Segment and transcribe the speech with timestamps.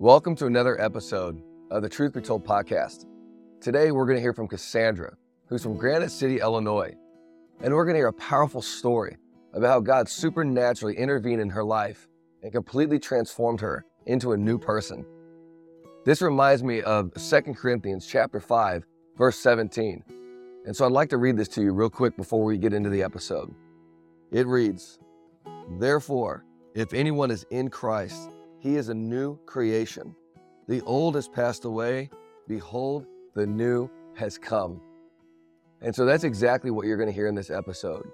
[0.00, 3.04] Welcome to another episode of the Truth Be Told podcast.
[3.60, 5.14] Today, we're going to hear from Cassandra,
[5.46, 6.94] who's from Granite City, Illinois.
[7.60, 9.18] And we're going to hear a powerful story
[9.52, 12.08] about how God supernaturally intervened in her life
[12.42, 15.04] and completely transformed her into a new person.
[16.06, 18.86] This reminds me of 2 Corinthians chapter 5,
[19.18, 20.02] verse 17.
[20.64, 22.88] And so I'd like to read this to you real quick before we get into
[22.88, 23.54] the episode.
[24.32, 24.98] It reads,
[25.78, 28.30] Therefore, if anyone is in Christ,
[28.60, 30.14] he is a new creation.
[30.68, 32.10] The old has passed away.
[32.46, 34.80] Behold, the new has come.
[35.80, 38.06] And so that's exactly what you're going to hear in this episode.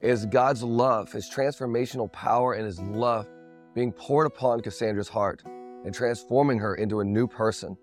[0.00, 3.28] Is God's love, his transformational power and his love
[3.74, 7.76] being poured upon Cassandra's heart and transforming her into a new person.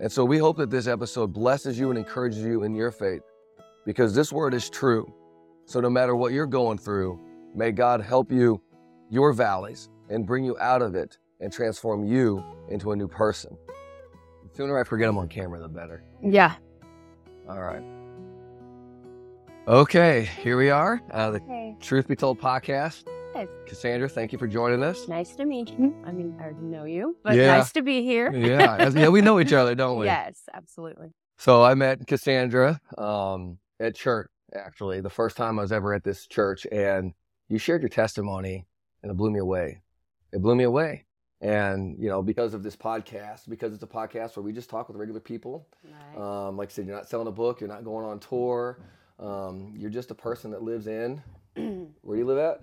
[0.00, 3.22] And so we hope that this episode blesses you and encourages you in your faith
[3.86, 5.10] because this word is true.
[5.64, 7.18] So no matter what you're going through,
[7.54, 8.60] may God help you
[9.08, 13.56] your valleys and bring you out of it and transform you into a new person.
[13.66, 16.02] The sooner I forget them on camera, the better.
[16.22, 16.54] Yeah.
[17.48, 17.82] All right.
[19.66, 21.00] Okay, here we are.
[21.10, 21.76] Uh, the Hey.
[21.80, 23.04] Truth Be Told podcast.
[23.34, 23.48] Yes.
[23.66, 25.06] Cassandra, thank you for joining us.
[25.06, 25.94] Nice to meet you.
[26.06, 27.58] I mean, I already know you, but Yeah.
[27.58, 28.32] nice to be here.
[28.32, 30.06] Yeah, yeah, we know each other, don't we?
[30.06, 31.08] Yes, absolutely.
[31.36, 36.02] So I met Cassandra um, at church, actually, the first time I was ever at
[36.02, 37.12] this church, and
[37.48, 38.66] you shared your testimony,
[39.02, 39.82] and it blew me away.
[40.32, 41.04] It blew me away.
[41.40, 44.88] And, you know, because of this podcast, because it's a podcast where we just talk
[44.88, 46.20] with regular people, Nice.
[46.20, 48.78] um, like I said, you're not selling a book, you're not going on tour,
[49.20, 51.22] um, you're just a person that lives in,
[51.54, 52.60] where do you live at?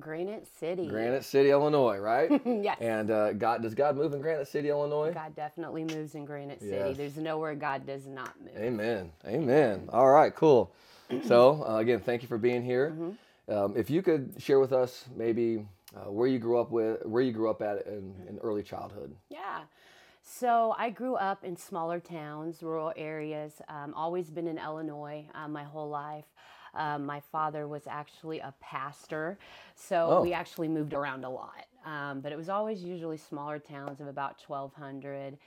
[0.00, 0.88] Granite City.
[0.88, 2.28] Granite City, Illinois, right?
[2.44, 2.76] yes.
[2.80, 5.12] and uh, God, does God move in Granite City, Illinois?
[5.12, 6.74] God definitely moves in Granite City.
[6.88, 6.96] Yes.
[6.96, 8.56] There's nowhere God does not move.
[8.56, 9.12] Amen.
[9.26, 9.88] Amen.
[9.92, 10.72] All right, cool.
[11.24, 12.90] So, uh, again, thank you for being here.
[12.90, 13.50] Mm-hmm.
[13.50, 17.22] Um, if you could share with us maybe uh, where you grew up with, where
[17.22, 19.14] you grew up at in, in early childhood.
[19.30, 19.60] Yeah.
[20.22, 23.62] So I grew up in smaller towns, rural areas.
[23.68, 26.26] Um, always been in Illinois uh, my whole life.
[26.74, 29.38] Um, my father was actually a pastor,
[29.74, 30.22] so Oh.
[30.22, 31.64] we actually moved around a lot.
[31.86, 35.38] Um, but it was always usually smaller towns of about 1,200.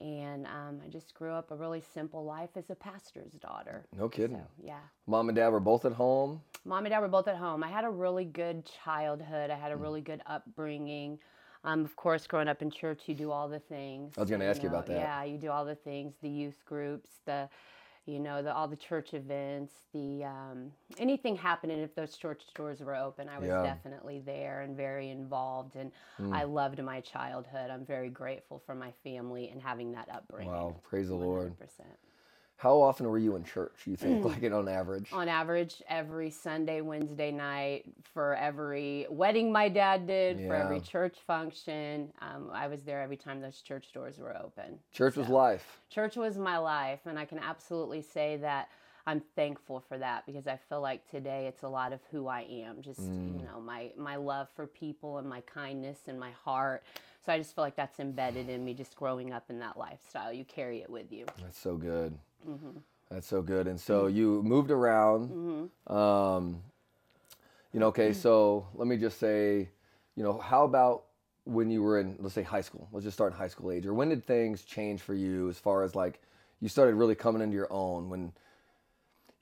[0.00, 3.84] And um, I just grew up a really simple life as a pastor's daughter.
[3.96, 4.36] No kidding.
[4.36, 4.78] So, yeah.
[5.06, 6.40] Mom and dad were both at home.
[6.64, 7.64] Mom and dad were both at home.
[7.64, 9.50] I had a really good childhood.
[9.50, 11.18] I had a really good upbringing.
[11.64, 14.14] Um, of course, growing up in church, you do all the things.
[14.16, 14.96] I was gonna ask you about that.
[14.96, 16.14] Yeah, you do all the things.
[16.22, 17.48] The youth groups, the,
[18.08, 21.78] you know, the all the church events, the um, anything happening.
[21.78, 23.62] If those church doors were open, I was Yeah.
[23.62, 25.76] definitely there and very involved.
[25.76, 26.34] And Mm.
[26.34, 27.70] I loved my childhood.
[27.70, 30.50] I'm very grateful for my family and having that upbringing.
[30.50, 31.54] Wow, praise the Lord.
[32.58, 32.62] 100%.
[32.62, 35.10] How often were you in church, you think, like on average?
[35.12, 41.16] on average every Sunday, Wednesday night for every wedding my dad did, for every church
[41.26, 42.12] function.
[42.20, 44.78] Um, I was there every time those church doors were open.
[44.92, 45.80] Church was life.
[45.90, 48.68] Church was my life, and I can absolutely say that
[49.06, 52.42] I'm thankful for that because I feel like today it's a lot of who I
[52.42, 52.82] am.
[52.82, 53.38] Just Mm.
[53.40, 56.82] you know my my love for people and my kindness and my heart.
[57.24, 60.32] So I just feel like that's embedded in me, just growing up in that lifestyle.
[60.32, 61.26] You carry it with you.
[61.40, 62.18] That's so good.
[62.44, 62.78] Hmm
[63.10, 63.66] That's so good.
[63.66, 65.28] And so you moved around.
[65.28, 66.62] hmm Um,
[67.72, 69.68] you know, okay, so let me just say,
[70.16, 71.04] you know, how about
[71.44, 72.88] when you were in, let's say, high school?
[72.92, 73.86] Let's just start in high school age.
[73.86, 76.20] Or when did things change for you as far as like
[76.60, 78.08] you started really coming into your own?
[78.08, 78.32] When,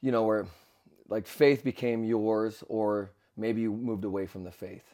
[0.00, 0.46] you know, where
[1.08, 4.84] like faith became yours, or maybe you moved away from the faith?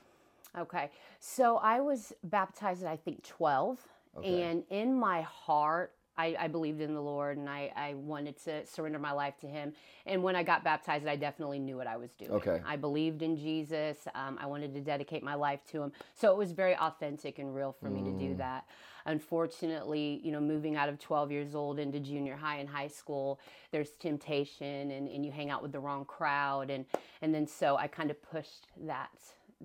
[0.57, 0.91] Okay.
[1.21, 3.79] So I was baptized at I think 12.
[4.19, 4.43] Okay.
[4.43, 8.67] And in my heart, I, I believed in the Lord and I, I wanted to
[8.67, 9.73] surrender my life to Him.
[10.07, 12.33] And when I got baptized, I definitely knew what I was doing.
[12.33, 12.61] Okay.
[12.67, 13.97] I believed in Jesus.
[14.15, 15.93] Um, I wanted to dedicate my life to Him.
[16.15, 18.39] So it was very authentic and real for me to do Mm.
[18.39, 18.67] that.
[19.05, 23.41] Unfortunately, you know, moving out of 12 years old into junior high and high school,
[23.71, 26.71] there's temptation and, and you hang out with the wrong crowd.
[26.71, 26.85] And,
[27.23, 29.11] and then so I kind of pushed that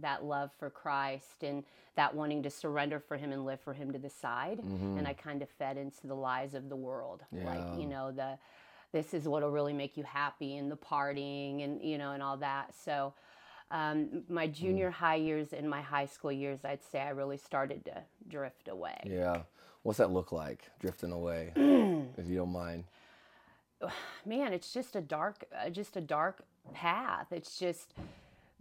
[0.01, 1.63] that love for Christ and
[1.95, 4.59] that wanting to surrender for him and live for him to the side.
[4.59, 4.97] Mhm.
[4.99, 7.23] and I kind of fed into the lies of the world.
[7.31, 8.37] Like you know the
[8.93, 12.37] this is what'll really make you happy and the partying and you know and all
[12.37, 12.73] that.
[12.75, 13.13] So
[13.69, 17.83] um, my junior high years and my high school years I'd say I really started
[17.85, 18.97] to drift away.
[19.03, 19.41] Yeah.
[19.83, 21.51] What's that look like, drifting away,
[22.17, 22.85] if you don't mind?
[24.25, 26.43] man it's just a dark uh, just a dark
[26.73, 27.27] path.
[27.31, 27.93] It's just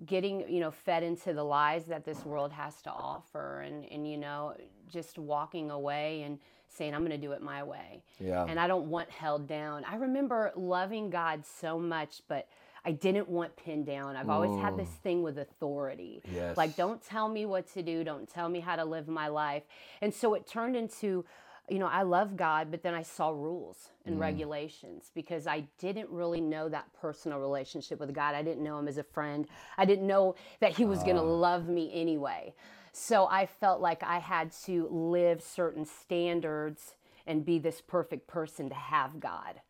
[0.05, 4.09] getting you know fed into the lies that this world has to offer and and
[4.09, 4.55] you know
[4.91, 6.39] just walking away and
[6.69, 8.45] saying i'm going to do it my way Yeah.
[8.47, 12.47] and i don't want held down i remember loving god so much but
[12.87, 14.15] I didn't want pinned down.
[14.15, 15.03] I've always had this mm.
[15.03, 16.23] thing with authority.
[16.33, 16.57] Yes.
[16.57, 19.65] Like, don't tell me what to do, don't tell me how to live my life.
[20.01, 21.25] And so it turned into,
[21.69, 24.23] you know, I love God, but then I saw rules and mm-hmm.
[24.23, 28.35] regulations because I didn't really know that personal relationship with God.
[28.35, 29.47] I didn't know Him as a friend,
[29.77, 31.25] I didn't know that He was going to ah.
[31.25, 32.55] love me anyway.
[32.93, 36.95] So I felt like I had to live certain standards
[37.27, 39.61] and be this perfect person to have God.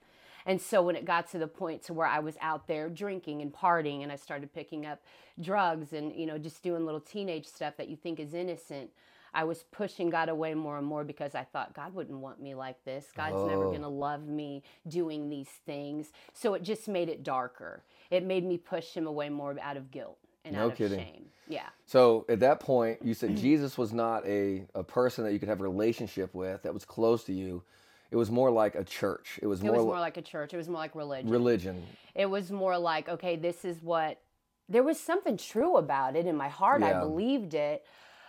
[0.47, 3.43] And so when it got to the point to where I was out there drinking
[3.43, 5.03] and partying and I started picking up
[5.41, 8.91] drugs and you know just doing little teenage stuff that you think is innocent,
[9.35, 12.55] I was pushing God away more and more because I thought God wouldn't want me
[12.55, 13.07] like this.
[13.15, 13.71] God's never Oh.
[13.71, 16.13] going to love me doing these things.
[16.33, 17.83] So it just made it darker.
[18.11, 21.27] It made me push him away more out of guilt and No out of shame.
[21.49, 21.69] Yeah.
[21.87, 25.49] So at that point, you said Jesus was not a, a person that you could
[25.49, 27.63] have a relationship with that was close to you.
[28.11, 29.39] It was more like a church.
[29.43, 30.55] It was It more, was more like a church.
[30.55, 31.31] It was more like religion.
[31.31, 31.83] religion.
[32.15, 34.21] it was more like okay this is what
[34.69, 37.85] there was something true about it in my heart i believed it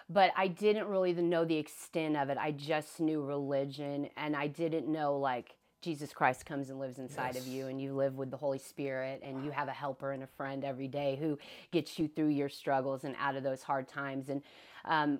[0.09, 2.37] but i didn't really know the extent of it.
[2.37, 7.35] I just knew religion and i didn't know like jesus christ comes and lives inside
[7.35, 10.23] of you and you live with the holy spirit and you have a helper and
[10.23, 11.37] a friend every day who
[11.71, 14.41] gets you through your struggles and out of those hard times and
[14.85, 15.19] um,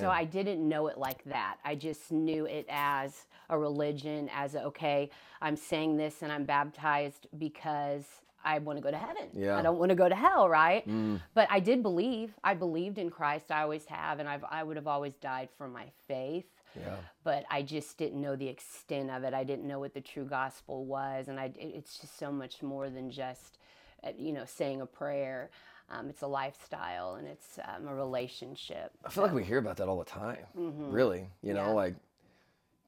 [0.00, 1.56] so i didn't know it like that.
[1.64, 5.10] I just knew it as a religion as okay
[5.42, 8.04] i'm saying this and i'm baptized because
[8.44, 9.28] I want to go to heaven.
[9.34, 9.56] Yeah.
[9.58, 10.86] I don't want to go to hell, right?
[10.88, 11.20] Mm.
[11.34, 12.32] But I did believe.
[12.42, 13.50] I believed in Christ.
[13.50, 16.46] I always have, and I've, I would have always died for my faith.
[16.78, 16.96] Yeah.
[17.24, 19.34] But I just didn't know the extent of it.
[19.34, 22.62] I didn't know what the true gospel was, and I, it- it's just so much
[22.62, 23.58] more than just,
[24.04, 25.50] uh, you know, saying a prayer.
[25.92, 28.92] Um, it's a lifestyle, and it's um, a relationship.
[29.04, 30.38] I feel like we hear about that all the time.
[30.54, 31.68] Really, you know, Mm-hmm.
[31.70, 31.74] Yeah.
[31.74, 31.94] like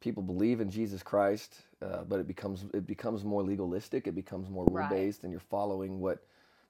[0.02, 4.06] people believe in Jesus Christ, uh, but it becomes it becomes more legalistic.
[4.06, 4.90] It becomes more rule Right.
[4.90, 6.18] based, and you're following what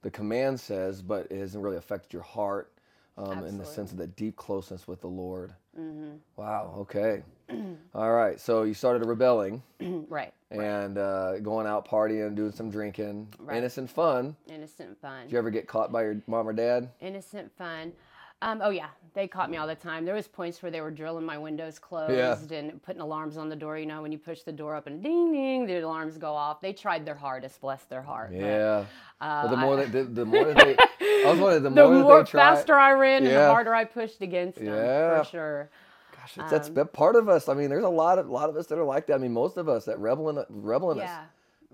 [0.02, 2.72] the command says, but it hasn't really affected your heart
[3.16, 5.52] um, in the sense of that deep closeness with the Lord.
[5.74, 6.74] hmm Wow.
[6.80, 7.22] Okay.
[7.94, 8.38] all right.
[8.40, 9.62] So you started rebelling
[10.08, 10.32] right.
[10.50, 13.56] and uh, going out partying, doing some drinking, Right.
[13.58, 14.34] innocent fun.
[14.48, 15.22] Innocent fun.
[15.24, 16.90] Did you ever get caught by your mom or dad?
[17.00, 17.92] innocent fun.
[18.42, 20.04] Um, oh yeah, they caught me all the time.
[20.04, 23.54] There was points where they were drilling my windows closed and putting alarms on the
[23.56, 23.78] door.
[23.78, 26.60] You know, when you push the door up and ding ding, the alarms go off.
[26.60, 28.30] They tried their hardest, bless their heart.
[28.32, 28.84] but, Yeah.
[29.20, 30.76] uh, but the more I- that the, the more that they,
[31.24, 32.54] I was wondering the the more, more that they try.
[32.56, 34.66] faster I ran, and the harder I pushed against them.
[34.74, 35.22] Yeah.
[35.22, 35.70] For sure.
[36.16, 37.48] Gosh, it's, that's Um, that part of us.
[37.48, 39.14] I mean, there's a lot of lot of us that are like that.
[39.14, 41.04] I mean, most of us that rebel in rebel in us.
[41.04, 41.24] Yeah.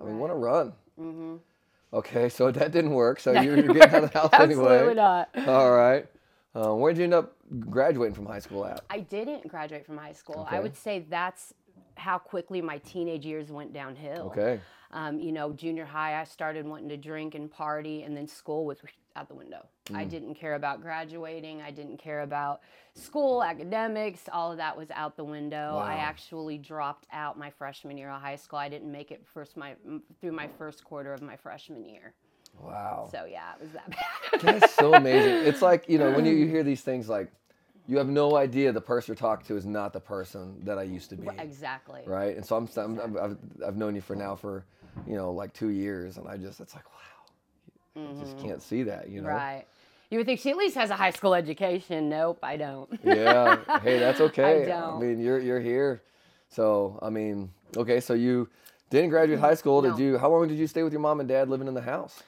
[0.00, 0.73] I mean, want to run.
[1.00, 1.37] Mm-hmm.
[1.94, 3.19] Okay, so that didn't work.
[3.21, 4.64] So you're, you're getting out of the house anyway.
[4.75, 4.94] Absolutely anyway.
[4.94, 5.49] not.
[5.49, 6.06] All right.
[6.59, 7.37] Uh, where'd you end up
[7.71, 8.85] graduating from high school at?
[8.91, 10.41] I didn't graduate from high school.
[10.49, 10.57] Okay.
[10.57, 11.55] I would say that's
[11.97, 14.33] how quickly my teenage years went downhill.
[14.37, 14.61] Okay.
[14.91, 18.65] Um, you know, junior high, I started wanting to drink and party, and then school
[18.65, 18.79] was
[19.17, 19.67] out the window.
[19.93, 20.11] I Mm.
[20.11, 21.61] didn't care about graduating.
[21.61, 22.61] I didn't care about
[22.95, 24.29] school, academics.
[24.33, 25.75] All of that was out the window.
[25.75, 25.81] Wow.
[25.81, 28.59] I actually dropped out my freshman year of high school.
[28.59, 29.75] I didn't make it first my
[30.21, 32.15] through my first quarter of my freshman year.
[32.63, 33.09] Wow.
[33.13, 33.91] So yeah, it was that
[34.43, 34.61] bad.
[34.61, 35.47] That's so amazing.
[35.47, 37.31] It's like, you know, when you, you hear these things like,
[37.87, 40.83] you have no idea the person you're talking to is not the person that I
[40.83, 41.29] used to be.
[41.39, 42.03] exactly.
[42.07, 42.37] Right.
[42.37, 44.65] And so I'm, I've, I've known you for now for,
[45.07, 46.19] you know, like two years.
[46.19, 49.29] And I just, it's like, wow, you just can't see that, you know?
[49.29, 49.37] Mm-hmm.
[49.39, 49.65] Right.
[50.11, 52.09] You would think she at least has a high school education.
[52.09, 52.89] Nope, I don't.
[53.05, 53.59] yeah.
[53.83, 54.63] Hey, that's okay.
[54.63, 54.97] I don't.
[54.97, 56.01] I mean, you're you're here.
[56.49, 58.00] So I mean, okay.
[58.00, 58.49] So you
[58.88, 59.83] didn't graduate high school.
[59.83, 59.97] Did No.
[59.99, 60.17] you?
[60.19, 62.23] How long did you stay with your mom and dad living in the house?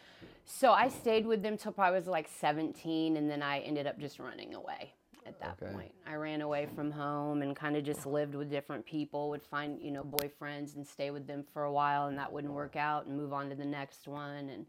[0.45, 3.99] So I stayed with them till probably was like 17, and then I ended up
[3.99, 4.93] just running away
[5.27, 5.73] at that Okay.
[5.73, 5.95] point.
[6.07, 9.81] I ran away from home and kind of just lived with different people, would find,
[9.81, 13.07] you know, boyfriends and stay with them for a while, and that wouldn't work out,
[13.07, 14.49] and move on to the next one.
[14.49, 14.67] And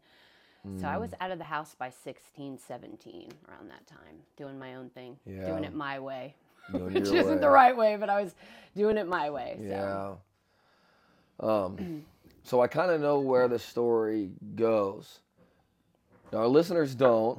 [0.80, 1.00] so I Mm.
[1.00, 5.18] was out of the house by 16, 17 around that time, doing my own thing,
[5.24, 5.46] Yeah.
[5.46, 6.36] doing it my way.
[6.70, 8.34] Which isn't the right way, but I was
[8.76, 9.56] doing it my way.
[9.58, 9.64] So.
[9.68, 10.14] Yeah.
[11.40, 12.04] Um,
[12.44, 15.20] so I kind of know where the story goes.
[16.32, 17.38] Now, our listeners don't,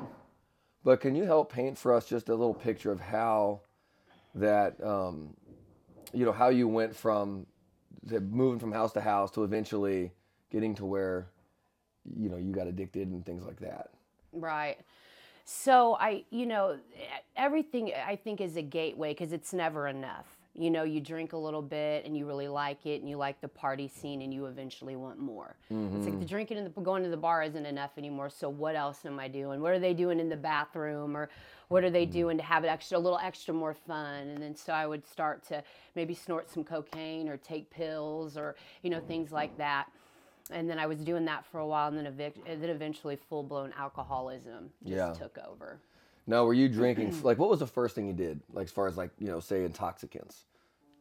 [0.83, 3.61] but can you help paint for us just a little picture of how
[4.35, 5.35] that, um,
[6.13, 7.47] you know, how you went from
[8.05, 10.11] moving from house to house to eventually
[10.51, 11.27] getting to where,
[12.15, 13.89] you know, you got addicted and things like that.
[14.31, 14.77] Right.
[15.45, 16.77] So I, you know,
[17.35, 20.37] everything I think is a gateway because it's never enough.
[20.55, 23.41] You know, you drink a little bit and you really like it and you like
[23.41, 25.55] the party scene and you eventually want more.
[25.97, 26.25] It's like the mm-hmm.
[26.25, 28.29] drinking and the going to the bar isn't enough anymore.
[28.29, 29.61] So what else am I doing?
[29.61, 31.29] What are they doing in the bathroom or
[31.69, 32.13] what are they mm-hmm.
[32.13, 34.27] doing to have it extra a little extra more fun?
[34.27, 35.63] And then so I would start to
[35.95, 39.87] maybe snort some cocaine or take pills or you know things like that
[40.51, 43.15] and then I was doing that for a while, and then, evic- and then eventually
[43.15, 45.13] full blown alcoholism just Yeah.
[45.13, 45.79] took over.
[46.25, 47.19] Now, were you drinking?
[47.23, 48.41] like, what was the first thing you did?
[48.51, 50.45] Like, as far as like you know, say intoxicants.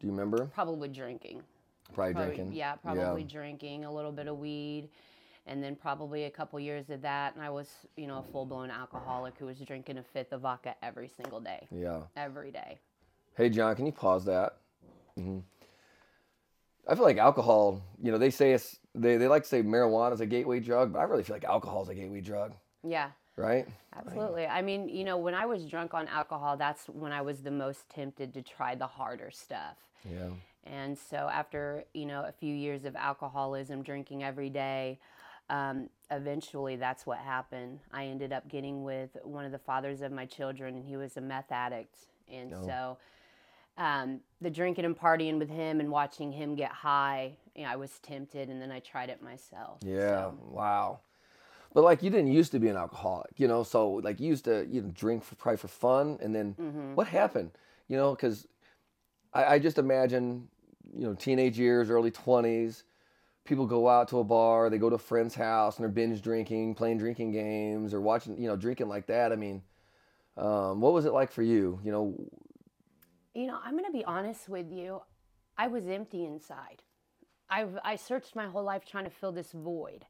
[0.00, 0.46] Do you remember?
[0.54, 1.42] Probably drinking.
[1.94, 2.56] Probably, Probably- drinking.
[2.56, 4.88] Yeah, probably drinking, a little bit of weed,
[5.46, 7.34] and then probably a couple years of that.
[7.34, 10.40] And I was, you know, a full blown alcoholic who was drinking a fifth of
[10.40, 12.00] vodka every single day, Yeah.
[12.16, 12.80] every day.
[13.36, 14.56] Hey, John, can you pause that?
[15.16, 15.40] hmm
[16.88, 17.80] I feel like alcohol.
[18.02, 20.92] You know, they say it's they, they like to say marijuana is a gateway drug,
[20.92, 23.66] but I really feel like alcohol is a gateway drug, Yeah, right?
[23.96, 24.46] absolutely.
[24.46, 27.50] I mean, you know, when I was drunk on alcohol, that's when I was the
[27.50, 29.76] most tempted to try the harder stuff.
[30.08, 30.30] Yeah.
[30.64, 34.98] And so after, you know, a few years of alcoholism, drinking every day,
[35.50, 37.80] um, eventually that's what happened.
[37.92, 41.16] I ended up getting with one of the fathers of my children, and he was
[41.16, 41.96] a meth addict.
[42.32, 42.66] And Oh.
[42.66, 42.98] so
[43.76, 47.76] um, the drinking and partying with him and watching him get high, you know, I
[47.76, 49.78] was tempted, and then I tried it myself.
[49.84, 50.30] Yeah.
[50.30, 51.00] So, Wow.
[51.74, 53.62] But like you didn't used to be an alcoholic, you know.
[53.62, 56.94] So like you used to you know drink for probably for fun, and then mhm.
[56.94, 57.52] what happened?
[57.88, 58.46] You know, because
[59.32, 60.48] I, I just imagine
[60.94, 62.84] you know teenage years, early twenties.
[63.44, 66.22] People go out to a bar, they go to a friend's house, and they're binge
[66.22, 69.32] drinking, playing drinking games, or watching, you know, drinking like that.
[69.32, 69.62] I mean,
[70.36, 71.80] um, what was it like for you?
[71.82, 72.14] You know,
[73.34, 75.02] You know, I'm going to be honest with you.
[75.58, 76.82] I was empty inside.
[77.50, 80.06] I, I searched my whole life trying to fill this void.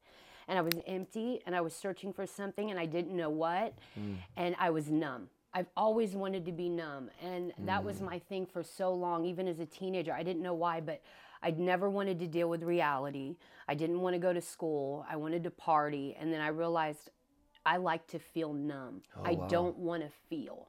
[0.52, 3.72] And I was empty and I was searching for something and I didn't know what.
[3.98, 4.16] Mm.
[4.36, 5.28] And I was numb.
[5.54, 7.08] I've always wanted to be numb.
[7.22, 8.10] And that was mm.
[8.10, 10.12] my thing for so long, even as a teenager.
[10.12, 11.00] I didn't know why, but
[11.42, 13.36] I'd never wanted to deal with reality.
[13.66, 15.06] I didn't want to go to school.
[15.08, 16.18] I wanted to party.
[16.20, 17.08] And then I realized
[17.64, 19.00] I like to feel numb.
[19.16, 19.48] Oh, I wow.
[19.48, 20.68] don't want to feel.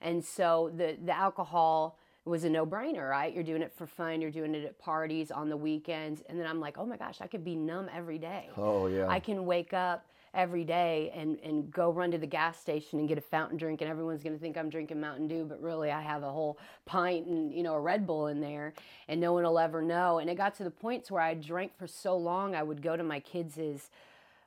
[0.00, 3.32] And so the the alcohol was a no brainer, right?
[3.34, 4.20] You're doing it for fun.
[4.20, 7.18] You're doing it at parties on the weekends, and then I'm like, oh my gosh,
[7.20, 8.48] I could be numb every day.
[8.56, 12.58] oh yeah, I can wake up every day and, and go run to the gas
[12.58, 15.44] station and get a fountain drink and everyone's going to think I'm drinking Mountain Dew
[15.48, 18.72] but really I have a whole pint and you know a Red Bull in there
[19.06, 21.78] and no one will ever know and it got to the points where I drank
[21.78, 23.90] for so long I would go to my kids'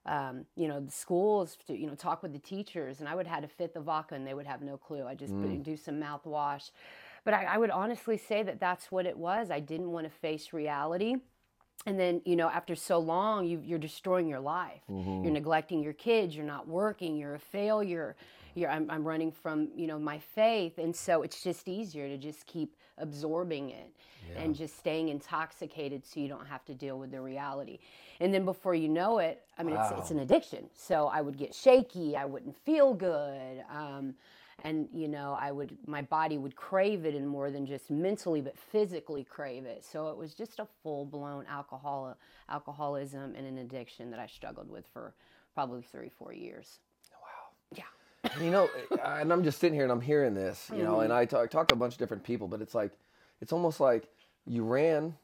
[0.06, 3.28] um, you know the schools to you know talk with the teachers and I would
[3.28, 5.78] have a fifth of vodka and they would have no clue I just put- do
[5.78, 6.72] some mouthwash
[7.28, 9.52] but I, I would honestly say that that's what it was.
[9.52, 11.18] I didn't want to face reality.
[11.86, 14.80] And then you know after so long you, you're destroying your life.
[14.90, 15.26] Mm-hmm.
[15.26, 18.16] you're neglecting your kids you're not working you're a failure.
[18.56, 20.78] You're, I'm, I'm running from you know my faith.
[20.78, 23.92] And so it's just easier to just keep absorbing it
[24.38, 27.80] and just staying intoxicated so you don't have to deal with the reality.
[28.22, 30.70] And then before you know it i mean it's, it's an addiction.
[30.74, 34.16] So i would get shaky i wouldn't feel good um,
[34.68, 38.42] and you know i would my body would crave it and more than just mentally
[38.42, 39.86] but physically crave it.
[39.86, 42.18] So it was just a full-blown alcohol
[42.50, 45.16] alcoholism and an addiction that i struggled with for
[45.56, 46.80] probably three four years.
[47.24, 47.78] Wow.
[47.78, 48.32] yeah.
[48.34, 48.70] And, you know,
[49.06, 51.20] and I'm just sitting here and I'm hearing this, you know, and Mm-hmm.
[51.20, 52.94] I talk, talk to a bunch of different people, but it's like,
[53.42, 54.10] it's almost like
[54.46, 55.16] you ran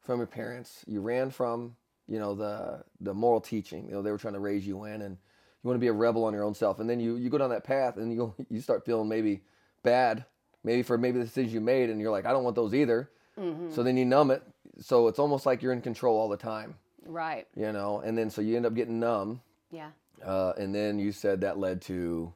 [0.00, 1.76] from your parents, you ran from,
[2.08, 5.02] you know, the the moral teaching, you know, they were trying to raise you in,
[5.02, 5.18] and
[5.62, 7.38] you want to be a rebel on your own self, and then you you go
[7.38, 9.42] down that path, and you you start feeling maybe
[9.82, 10.24] bad,
[10.64, 13.10] maybe for maybe the decisions you made, and you're like, I don't want those either,
[13.38, 13.70] Mm-hmm.
[13.72, 14.42] so then you numb it,
[14.78, 16.74] so it's almost like you're in control all the time,
[17.06, 17.46] right.
[17.56, 19.40] You know, and then so you end up getting numb,
[19.70, 19.90] yeah.
[20.24, 22.32] Uh, and then you said that led to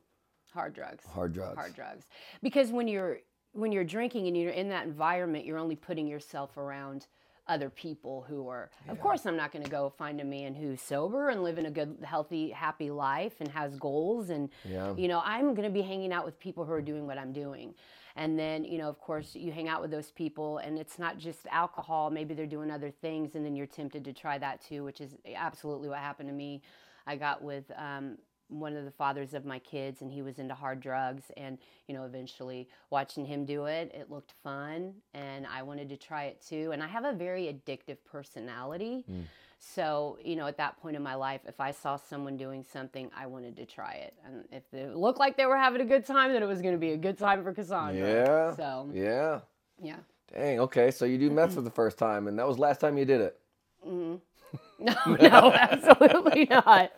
[0.52, 1.04] hard drugs.
[1.04, 1.56] Hard drugs.
[1.58, 2.06] hard drugs.
[2.42, 3.18] Because when you're
[3.52, 7.06] when you're drinking and you're in that environment you're only putting yourself around
[7.48, 10.80] other people who are of course i'm not going to go find a man who's
[10.80, 14.94] sober and living a good healthy happy life and has goals and Yeah.
[14.96, 17.32] you know i'm going to be hanging out with people who are doing what i'm
[17.32, 17.74] doing.
[18.18, 21.18] And then you know of course you hang out with those people and it's not
[21.18, 24.84] just alcohol maybe they're doing other things and then you're tempted to try that too
[24.84, 26.62] which is absolutely what happened to me.
[27.06, 28.16] I got with um,
[28.48, 31.94] one of the fathers of my kids and he was into hard drugs and you
[31.94, 36.40] know eventually watching him do it it looked fun and i wanted to try it
[36.46, 39.24] too and i have a very addictive personality mm.
[39.58, 43.10] so you know at that point in my life if i saw someone doing something
[43.16, 46.06] i wanted to try it and if it looked like they were having a good
[46.06, 48.54] time then it was going to be a good time for cassandra Yeah.
[48.54, 49.40] so Yeah.
[49.82, 49.96] yeah
[50.32, 50.60] Dang.
[50.60, 50.90] Okay.
[50.90, 53.20] So you do meth for the first time, and that was last time you did
[53.20, 53.38] it.
[53.86, 54.16] Mm-hmm.
[54.78, 56.92] no no absolutely not.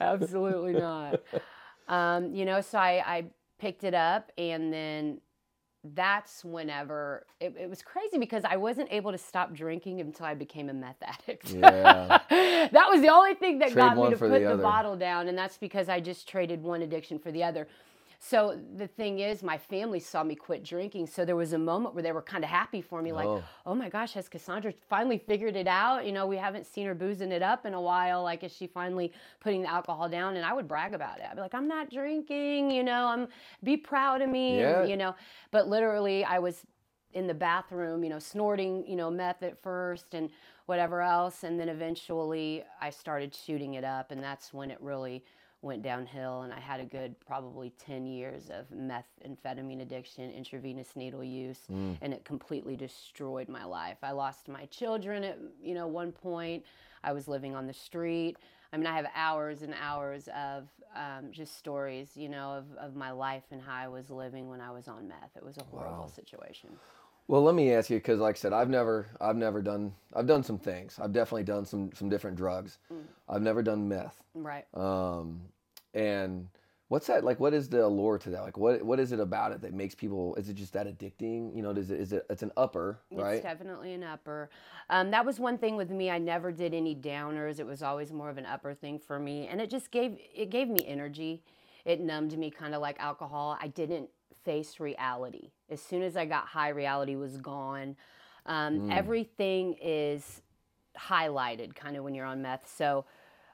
[0.00, 1.20] Absolutely not.
[1.88, 3.24] Um, you know so I, I
[3.58, 5.20] picked it up and then
[5.94, 10.34] that's whenever it, it was crazy because i wasn't able to stop drinking until i
[10.34, 11.52] became a meth addict.
[11.52, 12.18] Yeah.
[12.30, 15.28] that was the only thing that Trade got me to put the the, bottle down
[15.28, 17.66] and that's because i just traded one addiction for the other
[18.22, 21.06] So the thing is, my family saw me quit drinking.
[21.06, 23.42] So there was a moment where they were kind of happy for me, like, Oh.
[23.64, 23.74] oh.
[23.74, 26.04] my gosh, has Cassandra finally figured it out?
[26.04, 28.22] You know, we haven't seen her boozing it up in a while.
[28.22, 29.10] Like, is she finally
[29.40, 30.36] putting the alcohol down?
[30.36, 31.24] And I would brag about it.
[31.30, 33.26] I'd be like, I'm not drinking, you know, I'm
[33.64, 34.80] be proud of me, Yeah.
[34.82, 35.14] and, you know.
[35.50, 36.66] But literally, I was
[37.14, 40.28] in the bathroom, you know, snorting, you know, meth at first and
[40.66, 41.42] whatever else.
[41.42, 44.10] And then eventually I started shooting it up.
[44.10, 45.24] And that's when it really
[45.62, 46.42] went downhill.
[46.42, 51.60] And I had a good probably 10 years of methamphetamine addiction, intravenous needle use,
[52.00, 53.98] and it completely destroyed my life.
[54.02, 56.64] I lost my children at, you know, one point.
[57.02, 58.36] I was living on the street.
[58.72, 62.96] I mean, I have hours and hours of um, just stories, you know, of, of
[62.96, 65.36] my life and how I was living when I was on meth.
[65.36, 66.70] It was a horrible situation.
[67.28, 70.26] Well, let me ask you because, like I said, I've never, I've never done, I've
[70.26, 70.98] done some things.
[71.00, 72.78] I've definitely done some, some different drugs.
[73.28, 74.20] I've never done meth.
[74.34, 74.66] Right.
[74.74, 75.40] Um,
[75.94, 76.48] and
[76.88, 77.40] what's that like?
[77.40, 78.42] What is the allure to that?
[78.42, 80.34] Like, what, what is it about it that makes people?
[80.34, 81.54] Is it just that addicting?
[81.56, 82.26] You know, is it, is it?
[82.28, 83.34] It's an upper, right?
[83.34, 84.50] It's definitely an upper.
[84.90, 86.10] Um, that was one thing with me.
[86.10, 87.58] I never did any downers.
[87.60, 90.50] It was always more of an upper thing for me, and it just gave it
[90.50, 91.42] gave me energy.
[91.84, 93.56] It numbed me, kind of like alcohol.
[93.60, 94.10] I didn't
[94.44, 95.50] face reality.
[95.70, 97.96] As soon as I got high, reality was gone.
[98.46, 100.42] Um, Everything is
[100.98, 102.70] highlighted, kind of when you're on meth.
[102.76, 103.04] So.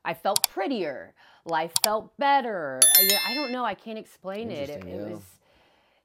[0.06, 1.14] I felt prettier.
[1.46, 2.80] Life felt better.
[2.96, 3.64] I, I don't know.
[3.64, 4.68] I can't explain it.
[4.68, 5.22] It, Interesting, it was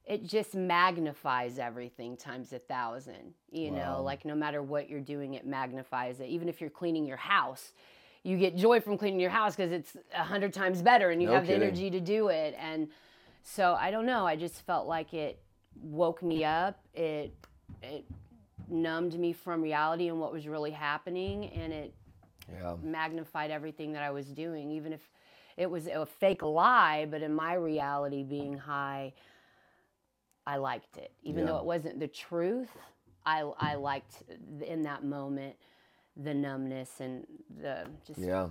[0.06, 3.78] it just magnifies everything times a thousand you Wow.
[3.98, 7.18] know like no matter what you're doing it magnifies it even if you're cleaning your
[7.18, 7.74] house
[8.24, 11.28] you get joy from cleaning your house because it's a hundred times better and you
[11.28, 12.88] No have the energy to do it and
[13.44, 15.40] so i don't know i just felt like it
[15.84, 17.32] woke me up it
[17.84, 18.04] it
[18.68, 21.94] numbed me from reality and what was really happening and it
[22.52, 22.74] Yeah.
[22.84, 25.02] magnified everything that I was doing, even if
[25.58, 27.08] it was a fake lie.
[27.10, 29.14] But in my reality, being high,
[30.46, 31.52] I liked it, even Yeah.
[31.54, 32.76] though it wasn't the truth.
[33.26, 34.24] I I liked
[34.62, 35.56] in that moment
[36.18, 37.26] the numbness and
[37.62, 38.50] the just Yeah.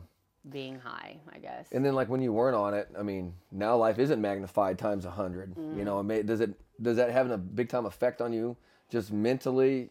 [0.49, 1.19] being high.
[1.33, 1.71] I guess.
[1.73, 5.05] And then like when you weren't on it, I mean, now life isn't magnified times
[5.05, 5.77] a 100 Mm.
[5.77, 8.57] You know, it may, does it does that have a big time effect on you,
[8.89, 9.91] just mentally?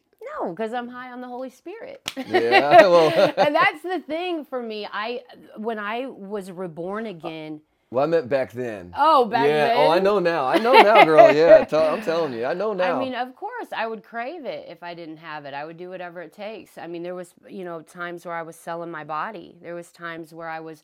[0.49, 2.11] Because I'm high on the Holy Spirit.
[2.15, 4.87] Yeah, well- and that's the thing for me.
[4.91, 5.23] I
[5.57, 7.61] when I was reborn again.
[7.91, 8.93] Well, I meant back then.
[8.95, 9.69] Oh, back yeah.
[9.69, 9.77] then.
[9.77, 10.45] Oh, I know now.
[10.45, 11.33] I know now, girl.
[11.35, 12.95] Yeah, I'm telling you, I know now.
[12.95, 15.55] I mean, of course, I would crave it if I didn't have it.
[15.55, 16.77] I would do whatever it takes.
[16.77, 19.57] I mean, there was, you know, times where I was selling my body.
[19.61, 20.83] There was times where I was,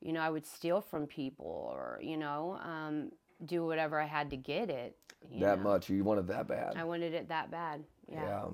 [0.00, 3.12] you know, I would steal from people or, you know, um,
[3.44, 4.96] do whatever I had to get it.
[5.40, 5.64] that know.
[5.64, 5.90] much.
[5.90, 6.74] You wanted that bad.
[6.74, 7.84] I wanted it that bad.
[8.10, 8.24] Yeah.
[8.24, 8.44] Yeah.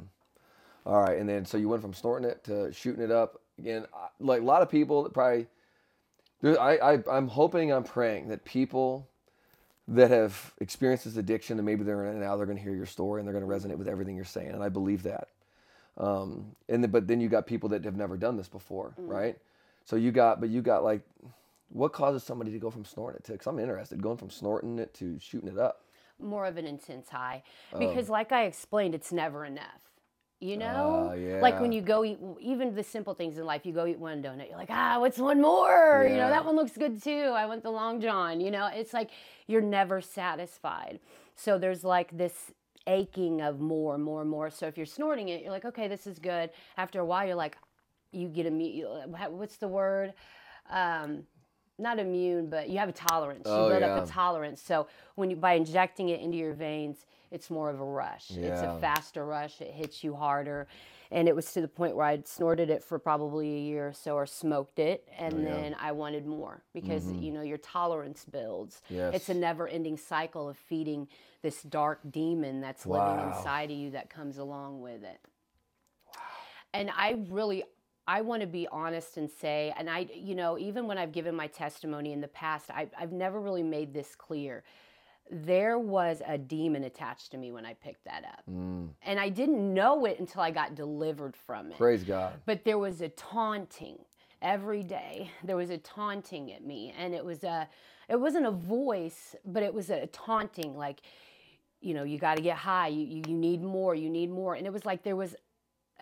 [0.87, 3.87] All right, and then so you went from snorting it to shooting it up again.
[4.21, 5.49] Like a lot of people that probably,
[6.45, 9.09] I, I I'm hoping, I'm praying that people
[9.89, 13.21] that have experienced this addiction and maybe they're now they're going to hear your story
[13.21, 15.29] and they're going to resonate with everything you're saying, and I believe that.
[15.99, 19.37] Um, and then, but then you got people that have never done this before, right?
[19.85, 21.01] So you got, but you got like,
[21.71, 23.33] what causes somebody to go from snorting it to?
[23.33, 25.83] Because I'm interested, going from snorting it to shooting it up.
[26.21, 27.43] More of an intense high.
[27.73, 27.79] Oh.
[27.79, 29.81] Because, like I explained, it's never enough.
[30.39, 31.13] You know?
[31.13, 33.99] Ah, Like when you go eat, even the simple things in life, you go eat
[33.99, 36.07] one donut, you're like, ah, what's one more?
[36.09, 37.33] You know, that one looks good too.
[37.35, 38.41] I want the Long John.
[38.41, 39.11] You know, it's like
[39.47, 41.01] you're never satisfied.
[41.37, 42.53] So there's like this
[42.87, 44.51] aching of more, more, more.
[44.51, 46.51] So if you're snorting it, you're like, okay, this is good.
[46.77, 47.57] After a while, you're like,
[48.13, 49.15] you get immune.
[49.31, 50.13] What's the word?
[50.71, 51.25] Um,
[51.79, 53.43] not immune, but you have a tolerance.
[53.47, 53.95] Oh, you build yeah.
[53.97, 54.63] up a tolerance.
[54.63, 58.31] So when you by injecting it into your veins, it's more of a rush.
[58.31, 59.61] It's a faster rush.
[59.61, 60.67] It hits you harder.
[61.11, 63.93] And it was to the point where I'd snorted it for probably a year or
[63.93, 65.45] so or smoked it and Oh, yeah.
[65.45, 65.63] Mm-hmm.
[65.63, 68.83] then I wanted more because you know your tolerance builds.
[68.91, 69.15] Yes.
[69.15, 71.09] It's a never-ending cycle of feeding
[71.43, 73.09] this dark demon that's Wow.
[73.17, 75.21] living inside of you that comes along with it.
[76.07, 76.23] Wow.
[76.75, 77.65] And I really
[78.09, 81.35] I want to be honest and say, and I, you know, even when I've given
[81.35, 84.63] my testimony in the past, I, I've never really made this clear.
[85.31, 88.43] There was a demon attached to me when I picked that up.
[88.51, 91.79] Mm, And I didn't know it until I got delivered from it.
[91.79, 92.35] praise God.
[92.47, 93.99] But there was a taunting
[94.43, 95.31] every day.
[95.43, 96.95] There was a taunting at me.
[96.97, 97.69] And it was a,
[98.09, 101.01] it wasn't a voice, but it was a taunting like,
[101.81, 102.89] you know, you got to get high.
[102.89, 103.95] You, you, you need more.
[103.95, 104.55] You need more.
[104.55, 105.35] And it was like there was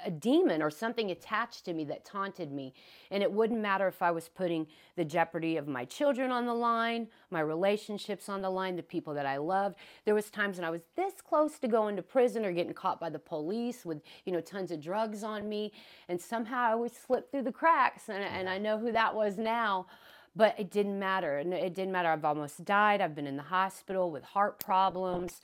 [0.04, 2.74] a demon or something attached to me that taunted me.
[3.10, 6.54] And it wouldn't matter if I was putting the jeopardy of my children on the
[6.54, 9.76] line, my relationships on the line, the people that I loved.
[10.04, 12.98] There was times when I was this close to going to prison or getting caught
[12.98, 15.72] by the police with, you know, tons of drugs on me.
[16.08, 18.08] And somehow I would slip through the cracks.
[18.08, 19.86] And, and I know who that was now.
[20.36, 21.38] but it didn't matter.
[21.38, 22.08] And it didn't matter.
[22.08, 23.00] I've almost died.
[23.00, 25.40] I've been in the hospital with heart problems,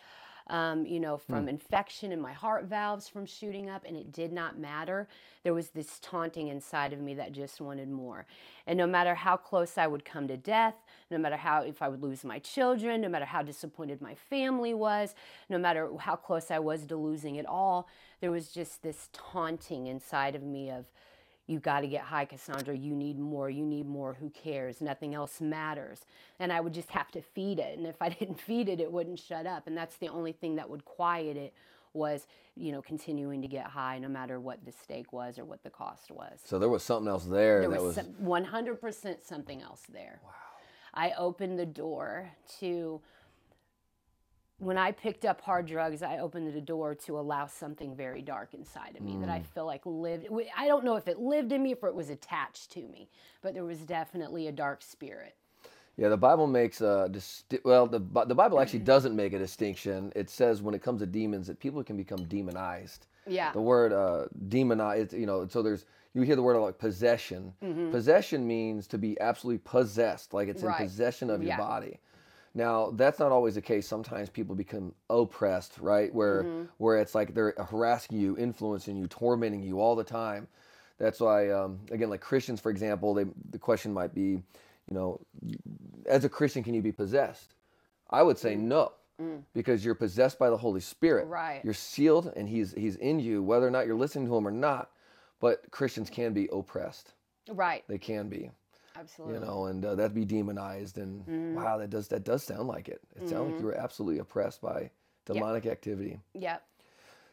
[0.51, 4.33] um, you know, from infection in my heart valves from shooting up, and it did
[4.33, 5.09] not matter.
[5.45, 8.27] There was this taunting inside of me that just wanted more.
[8.67, 10.75] And no matter how close I would come to death,
[11.11, 14.75] no matter how, if I would lose my children, no matter how disappointed my family
[14.75, 15.15] was,
[15.49, 17.89] no matter how close I was to losing it all,
[18.21, 20.85] there was just this taunting inside of me of,
[21.51, 22.77] you got to get high, Cassandra.
[22.77, 23.51] You need more.
[23.51, 24.15] You need more.
[24.15, 24.81] Who cares?
[24.81, 26.07] Nothing else matters.
[26.39, 27.77] And I would just have to feed it.
[27.77, 29.67] And if I didn't feed it, it wouldn't shut up.
[29.67, 31.53] And that's the only thing that would quiet it
[31.93, 35.65] was, you know, continuing to get high no matter what the stake was or what
[35.65, 36.39] the cost was.
[36.45, 37.63] So there was something else there.
[37.63, 40.21] There that was was, some, 100% something else there.
[40.25, 40.31] Wow.
[40.95, 43.01] I opened the door to
[44.61, 48.55] when I picked up hard drugs, I opened the door to allow something very dark
[48.55, 49.33] inside of me that Mm.
[49.33, 50.29] I feel like lived.
[50.57, 53.09] I don't know if it lived in me or if it was attached to me,
[53.43, 55.35] but there was definitely a dark spirit.
[55.97, 60.13] yeah, the Bible makes a disti- well, the the Bible actually doesn't make a distinction.
[60.17, 63.07] It says when it comes to demons that people can become demonized.
[63.27, 63.53] Yeah.
[63.53, 67.53] The word uh, demonize, you know, so there's you hear the word like possession.
[67.91, 70.69] Possession means to be absolutely possessed, like it's Mm-hmm.
[70.69, 70.81] Right.
[70.81, 71.99] in possession of your body.
[72.55, 73.87] Now that's not always the case.
[73.87, 76.13] Sometimes people become oppressed, right?
[76.15, 76.65] Where Mm-hmm.
[76.79, 80.49] where it's like they're harassing you, influencing you, tormenting you all the time.
[80.99, 84.43] That's why, um, again, like Christians, for example, they, the question might be, you
[84.91, 85.21] know,
[86.07, 87.55] as a Christian, can you be possessed?
[88.11, 88.93] I would say no,
[89.55, 91.27] because you're possessed by the Holy Spirit.
[91.27, 91.31] Mm.
[91.31, 91.61] Right.
[91.65, 94.51] You're sealed, and He's He's in you, whether or not you're listening to Him or
[94.51, 94.91] not.
[95.41, 97.15] But Christians can be oppressed.
[97.49, 97.83] Right.
[97.89, 98.51] They can be,
[99.01, 99.35] Absolutely.
[99.35, 100.99] you know, and uh, that'd be demonized.
[100.99, 101.55] And Mm-hmm.
[101.55, 103.01] wow, that does that does sound like it.
[103.17, 104.91] It sounds like you were absolutely oppressed by
[105.25, 106.21] demonic activity.
[106.35, 106.63] Yep.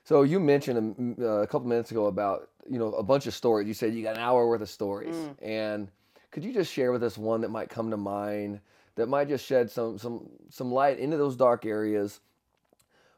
[0.06, 3.34] So you mentioned a, uh, a couple minutes ago about you know a bunch of
[3.34, 3.68] stories.
[3.68, 5.36] You said you got an hour worth of stories, Mm.
[5.42, 5.92] and
[6.32, 8.60] could you just share with us one that might come to mind
[8.96, 12.20] that might just shed some some some light into those dark areas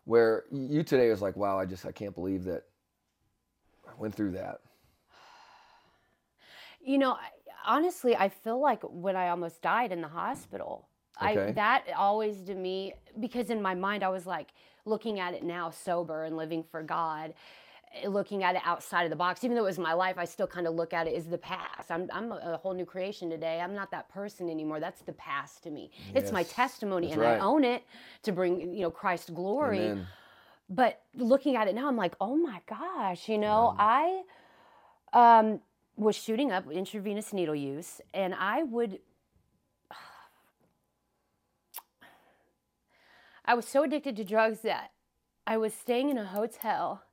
[0.06, 2.64] where you today was like, wow, I just I can't believe that
[3.88, 4.62] I went through that.
[6.82, 7.30] You know, I-
[7.66, 10.88] honestly, I feel like when I almost died in the hospital,
[11.20, 14.50] I that always to me because in my mind I was like
[14.86, 17.34] looking at it now sober and living for God,
[17.94, 19.44] eh, looking at it outside of the box.
[19.44, 21.38] Even though it was my life, I still kind of look at it as the
[21.38, 21.92] past.
[21.92, 23.60] I'm I'm a, whole new creation today.
[23.60, 24.80] I'm not that person anymore.
[24.80, 25.92] That's the past to me.
[26.16, 27.38] It's my testimony, that's and right.
[27.38, 27.84] I own it
[28.24, 30.08] to bring you know Christ glory Amen.
[30.70, 34.22] but looking at it now, I'm like, oh my gosh, you know, I
[35.14, 35.60] um,
[36.00, 39.00] was shooting up intravenous needle use, and I would.
[43.46, 44.92] I was so addicted to drugs that
[45.46, 47.04] I was staying in a hotel,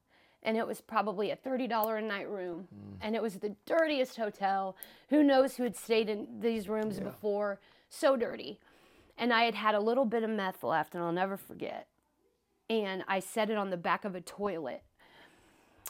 [0.43, 2.97] and it was probably a $30 a night room, mm.
[3.01, 4.77] and it was the dirtiest hotel.
[5.11, 7.61] Who knows who had stayed in these rooms before?
[7.89, 8.59] So dirty.
[9.19, 11.89] And I had had a little bit of meth left, and I'll never forget
[12.69, 14.83] and I set it on the back of a toilet.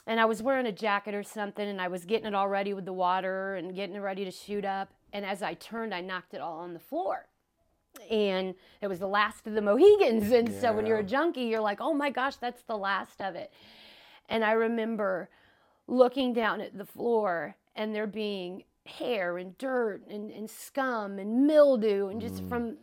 [0.06, 2.74] And I was wearing a jacket or something, and I was getting it all ready
[2.74, 4.90] with the water and getting it ready to shoot up.
[5.12, 7.26] And as I turned, I knocked it all on the floor.
[8.10, 10.30] And it was the last of the Mohegans.
[10.30, 13.34] And so when you're a junkie, you're like, oh my gosh, that's the last of
[13.34, 13.52] it.
[14.28, 15.28] And I remember
[15.86, 21.46] looking down at the floor and there being hair and dirt and, and scum and
[21.46, 22.48] mildew and just mm.
[22.48, 22.76] from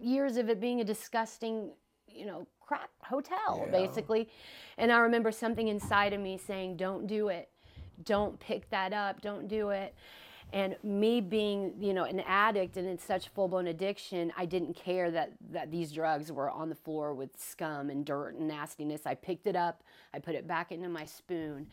[0.00, 1.70] years of it being a disgusting,
[2.08, 4.28] you know, crap hotel basically.
[4.76, 7.48] And I remember something inside of me saying, "Don't do it.
[8.04, 9.20] Don't pick that up.
[9.22, 9.94] Don't do it."
[10.52, 15.10] And me being, you know, an addict and in such full-blown addiction, I didn't care
[15.10, 19.06] that that these drugs were on the floor with scum and dirt and nastiness.
[19.06, 19.82] I picked it up,
[20.14, 21.66] I put it back into my spoon,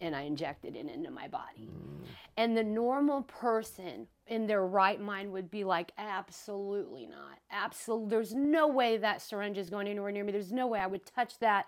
[0.00, 1.70] and I injected it into my body.
[1.70, 2.06] Mm.
[2.36, 7.38] And the normal person in their right mind would be like, absolutely not.
[7.50, 8.08] Absolutely.
[8.08, 10.32] There's no way that syringe is going anywhere near me.
[10.32, 11.66] There's no way I would touch that.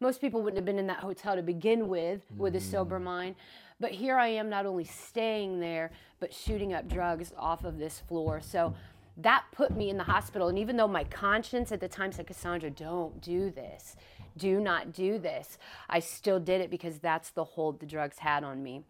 [0.00, 3.04] Most people wouldn't have been in that hotel to begin with, with a sober mm.
[3.04, 3.34] mind.
[3.80, 8.00] But here I am, not only staying there, but shooting up drugs off of this
[8.00, 8.40] floor.
[8.40, 8.74] So
[9.18, 10.48] that put me in the hospital.
[10.48, 13.96] And even though my conscience at the time said, Cassandra, don't do this,
[14.36, 15.58] do not do this,
[15.90, 18.84] I still did it because that's the hold the drugs had on me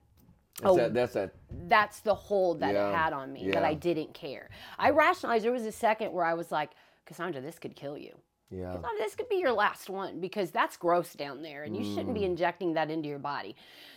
[0.61, 0.77] That's Oh.
[0.77, 0.95] that.
[0.95, 1.35] That's that.
[1.69, 3.65] that's the hold that Yeah, it had on me that.
[3.65, 4.49] I didn't care.
[4.79, 5.45] I rationalized.
[5.45, 6.71] There was a second where I was like,
[7.07, 8.15] Cassandra, this could kill you.
[8.51, 8.67] Yeah.
[8.73, 12.11] Cassandra, this could be your last one because that's gross down there, and you shouldn't
[12.11, 12.15] Mm.
[12.15, 13.55] be injecting that into your body.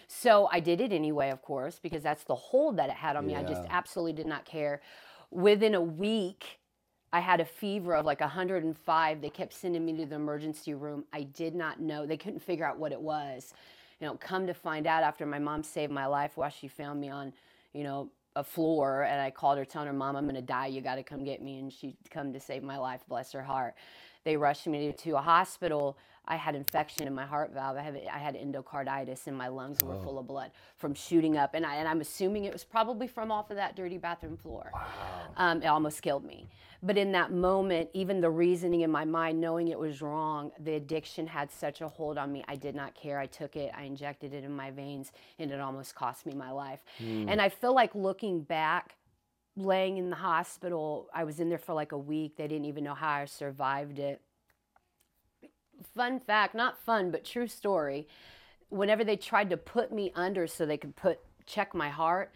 [0.08, 3.26] So I did it anyway, of course, because that's the hold that it had on
[3.26, 3.36] me.
[3.36, 4.82] I just absolutely did not care.
[5.32, 6.60] Within a week,
[7.14, 9.22] I had a fever of like 105.
[9.22, 11.06] They kept sending me to the emergency room.
[11.12, 12.06] I did not know.
[12.06, 13.54] They couldn't figure out what it was.
[14.02, 17.00] You know, come to find out after my mom saved my life while she found
[17.00, 17.32] me on,
[17.72, 20.68] you know, a floor and I called her telling her mom I'm going to die.
[20.68, 21.60] You got to come get me.
[21.60, 23.76] And she come to save my life bless her heart.
[24.24, 28.02] They rushed me to a hospital I had infection in my heart valve I had
[28.12, 30.02] I had endocarditis and my lungs were oh.
[30.02, 33.32] full of blood from shooting up and I and I'm assuming it was probably from
[33.32, 34.82] off of that dirty bathroom floor wow.
[35.38, 36.48] um, it almost killed me
[36.84, 40.74] but in that moment, even the reasoning in my mind, knowing it was wrong, the
[40.74, 42.44] addiction had such a hold on me.
[42.48, 43.20] I did not care.
[43.20, 46.52] I took it, I injected it in my veins, and it almost cost me my
[46.52, 46.84] life.
[47.00, 47.28] Mm.
[47.30, 48.96] And I feel like looking back,
[49.56, 52.36] laying in the hospital, I was in there for like a week.
[52.36, 54.22] They didn't even know how I survived it.
[55.96, 58.08] Fun fact, not fun, but true story.
[58.70, 62.32] Whenever they tried to put me under so they could put check my heart,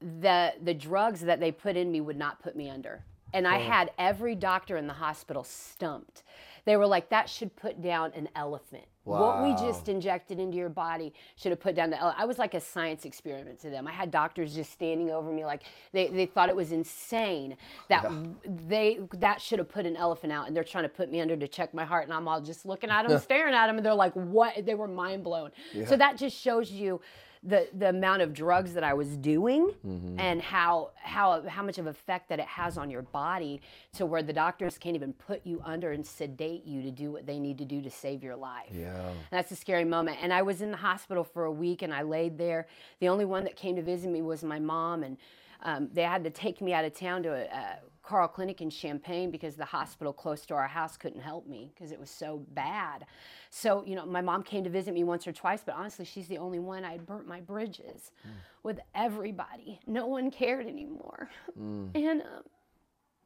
[0.00, 3.58] the the drugs that they put in me would not put me under and I
[3.58, 6.22] had every doctor in the hospital stumped.
[6.64, 8.84] They were like, that should put down an elephant.
[9.04, 9.20] Wow.
[9.20, 12.22] What we just injected into your body should have put down the elephant.
[12.22, 13.86] I was like a science experiment to them.
[13.86, 17.58] I had doctors just standing over me like they, they thought it was insane
[17.90, 18.22] that yeah.
[18.66, 21.36] they that should have put an elephant out and they're trying to put me under
[21.36, 23.84] to check my heart and I'm all just looking at them, staring at them and
[23.84, 24.64] they're like, what?
[24.64, 25.50] They were mind blown.
[25.74, 25.84] Yeah.
[25.84, 27.02] So that just shows you
[27.46, 30.18] the the amount of drugs that I was doing mm-hmm.
[30.18, 33.60] and how how how much of effect that it has on your body
[33.94, 37.26] to where the doctors can't even put you under and sedate you to do what
[37.26, 38.70] they need to do to save your life.
[38.72, 39.08] Yeah.
[39.08, 40.18] And that's a scary moment.
[40.22, 42.66] And I was in the hospital for a week and I laid there.
[43.00, 45.16] The only one that came to visit me was my mom and
[45.62, 48.68] um, they had to take me out of town to a, a Carle Clinic in
[48.68, 52.44] Champaign because the hospital close to our house couldn't help me because it was so
[52.52, 53.06] bad.
[53.48, 56.28] So, you know, my mom came to visit me once or twice, but honestly, she's
[56.28, 58.32] the only one I had burnt my bridges mm.
[58.62, 59.80] with everybody.
[59.86, 61.30] No one cared anymore.
[61.58, 61.90] Mm.
[61.94, 62.28] And um,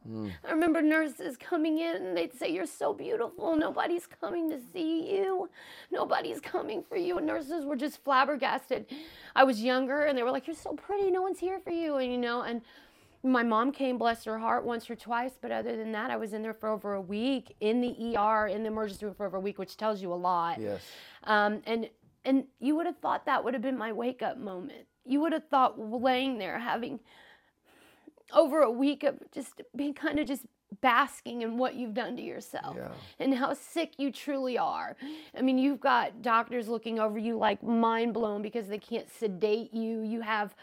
[0.08, 0.32] mm.
[0.46, 3.56] I remember nurses coming in and they'd say, You're so beautiful.
[3.56, 5.50] Nobody's coming to see you.
[5.90, 7.18] Nobody's coming for you.
[7.18, 8.86] And nurses were just flabbergasted.
[9.34, 11.10] I was younger and they were like, You're so pretty.
[11.10, 11.96] No one's here for you.
[11.96, 12.62] And, you know, and
[13.22, 16.32] my mom came, bless her heart, once or twice, but other than that, I was
[16.32, 19.38] in there for over a week in the ER, in the emergency room for over
[19.38, 20.60] a week, which tells you a lot.
[20.60, 20.82] Yes.
[21.24, 21.88] Um, and
[22.24, 24.86] and you would have thought that would have been my wake up moment.
[25.04, 27.00] You would have thought laying there having
[28.32, 30.44] over a week of just being kind of just
[30.82, 32.88] basking in what you've done to yourself yeah.
[33.18, 34.96] and how sick you truly are.
[35.36, 39.72] I mean, you've got doctors looking over you like mind blown because they can't sedate
[39.72, 40.02] you.
[40.02, 40.54] You have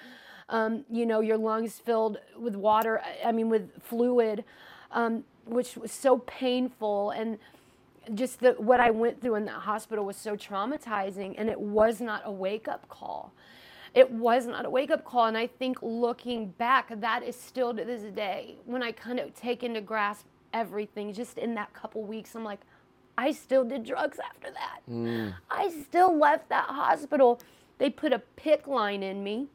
[0.50, 4.44] um, you know, your lungs filled with water, I mean, with fluid,
[4.92, 7.12] um, which was so painful.
[7.12, 7.40] And
[8.14, 11.36] just the, what I went through in that hospital was so traumatizing.
[11.38, 13.34] And it was not a wake up call.
[13.96, 15.26] It was not a wake up call.
[15.26, 19.34] And I think looking back, that is still to this day, when I kind of
[19.34, 22.60] take into grasp everything, just in that couple weeks, I'm like,
[23.18, 24.80] I still did drugs after that.
[24.90, 25.34] Mm.
[25.50, 27.40] I still left that hospital.
[27.78, 29.48] They put a PICC line in me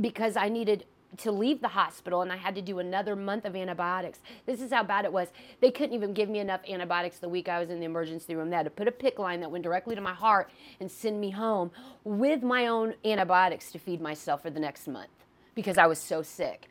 [0.00, 0.84] because I needed
[1.16, 4.20] to leave the hospital and I had to do another month of antibiotics.
[4.46, 5.28] This is how bad it was.
[5.60, 8.50] They couldn't even give me enough antibiotics the week I was in the emergency room.
[8.50, 11.20] They had to put a PICC line that went directly to my heart and send
[11.20, 11.70] me home
[12.04, 15.08] with my own antibiotics to feed myself for the next month
[15.54, 16.68] because I was so sick.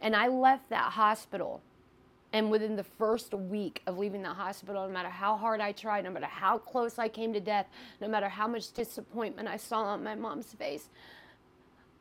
[0.00, 1.60] And I left that hospital.
[2.32, 6.04] And within the first week of leaving the hospital, no matter how hard I tried,
[6.04, 7.66] no matter how close I came to death,
[8.00, 10.88] no matter how much disappointment I saw on my mom's face,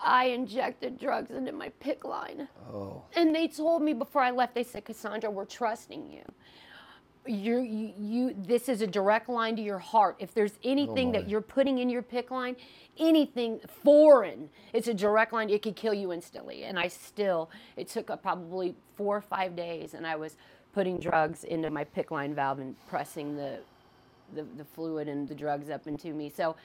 [0.03, 2.47] I injected drugs into my PICC line.
[2.71, 3.03] Oh.
[3.15, 6.23] And they told me before I left, they said, Cassandra, we're trusting you.
[7.27, 10.15] You, you, you, this is a direct line to your heart.
[10.17, 12.55] If there's anything oh that you're putting in your PICC line,
[12.97, 15.49] anything foreign, it's a direct line.
[15.51, 16.63] It could kill you instantly.
[16.63, 20.35] And I still, it took probably four or five days, and I was
[20.73, 23.59] putting drugs into my PICC line valve and pressing the,
[24.33, 26.27] the, the fluid and the drugs up into me.
[26.27, 26.55] So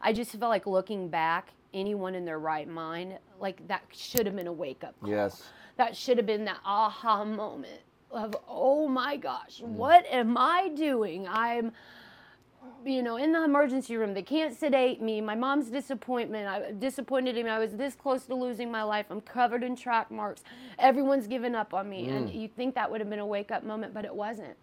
[0.00, 4.36] I just felt like looking back, anyone in their right mind, like that should have
[4.36, 5.10] been a wake up call.
[5.10, 5.42] Yes.
[5.76, 9.66] That should have been that aha moment of, oh my gosh, mm.
[9.68, 11.26] what am I doing?
[11.28, 11.72] I'm,
[12.84, 14.14] you know, in the emergency room.
[14.14, 15.20] They can't sedate me.
[15.20, 16.46] My mom's disappointment.
[16.46, 17.46] I disappointed him.
[17.46, 19.06] I was this close to losing my life.
[19.10, 20.42] I'm covered in track marks.
[20.78, 22.06] Everyone's given up on me.
[22.06, 22.16] Mm.
[22.16, 24.56] And you think that would have been a wake up moment, but it wasn't.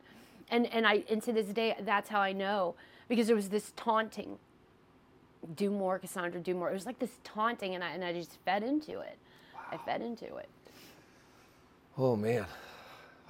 [0.49, 2.75] And and I and to this day, that's how I know
[3.07, 4.37] because there was this taunting
[5.55, 6.69] do more, Cassandra, do more.
[6.69, 9.17] It was like this taunting, and I, and I just fed into it.
[9.53, 9.61] Wow.
[9.71, 10.49] I fed into it.
[11.97, 12.45] Oh, man.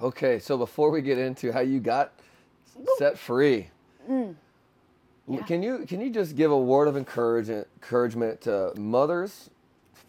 [0.00, 2.12] Okay, so before we get into how you got
[2.98, 3.68] set free,
[4.10, 4.34] mm.
[5.28, 5.42] yeah.
[5.42, 9.50] can you can you just give a word of encouragement encouragement to mothers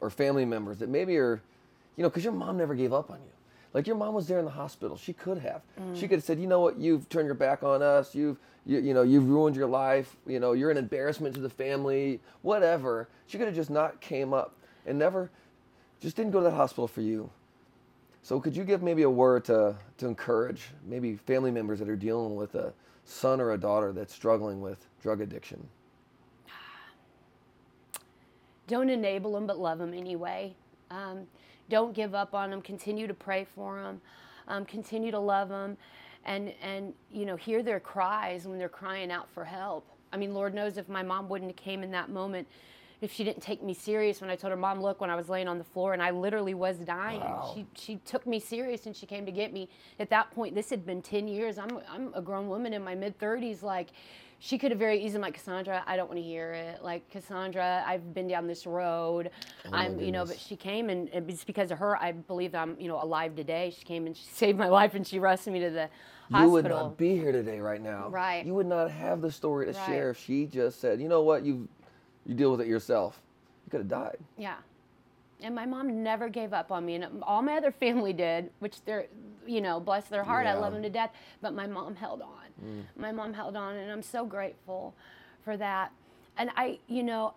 [0.01, 1.41] or family members that maybe are,
[1.95, 3.31] you know, because your mom never gave up on you.
[3.73, 4.95] Like your mom was there in the hospital.
[4.97, 5.61] She could have.
[5.79, 5.95] Mm.
[5.95, 8.13] She could have said, you know what, you've turned your back on us.
[8.13, 10.15] You've you, you know you've ruined your life.
[10.27, 12.21] You know you're an embarrassment to the family.
[12.43, 13.09] Whatever.
[13.27, 14.55] She could have just not came up
[14.85, 15.29] and never
[16.03, 17.29] just didn't go to that hospital for you.
[18.21, 21.95] So could you give maybe a word to, to encourage maybe family members that are
[21.95, 22.73] dealing with a
[23.05, 25.67] son or a daughter that's struggling with drug addiction?
[28.67, 30.55] Don't enable them, but love them anyway.
[30.91, 31.27] Um,
[31.69, 32.61] don't give up on them.
[32.61, 34.01] Continue to pray for them.
[34.47, 35.77] Um, continue to love them,
[36.25, 39.87] and and you know hear their cries when they're crying out for help.
[40.11, 42.47] I mean, Lord knows if my mom wouldn't have came in that moment,
[43.03, 45.27] if she didn't take me serious when I told her, Mom, look, when I was
[45.27, 47.19] laying on the floor and I literally was dying.
[47.19, 47.51] Wow.
[47.53, 49.67] She, she took me serious and she came to get me.
[49.99, 51.57] At that point, this had been 10 years.
[51.57, 53.61] I'm, I'm a grown woman in my mid 30s.
[53.61, 53.89] Like,
[54.45, 55.81] she could have very easily like Cassandra.
[55.87, 56.83] I don't want to hear it.
[56.83, 59.29] Like Cassandra, I've been down this road.
[59.65, 61.95] Oh I'm, you know, but she came and it's because of her.
[61.95, 63.73] I believe that I'm, you know, alive today.
[63.73, 65.89] She came and she saved my life and she rushed me to the
[66.29, 66.45] hospital.
[66.45, 68.09] You would not be here today right now.
[68.09, 68.45] Right.
[68.45, 69.85] You would not have the story to Right.
[69.87, 71.69] share if she just said, you know what, you
[72.25, 73.21] you deal with it yourself.
[73.65, 74.17] You could have died.
[74.37, 74.55] Yeah.
[75.39, 78.83] And my mom never gave up on me, and all my other family did, which
[78.83, 79.07] they're,
[79.45, 80.55] you know, bless their heart, I Yeah.
[80.57, 80.61] Mm.
[80.61, 81.11] love them to death.
[81.41, 82.42] But my mom held on.
[82.63, 82.83] Mm.
[82.95, 84.93] My mom held on, and I'm so grateful
[85.43, 85.91] for that.
[86.37, 87.35] And I, you know,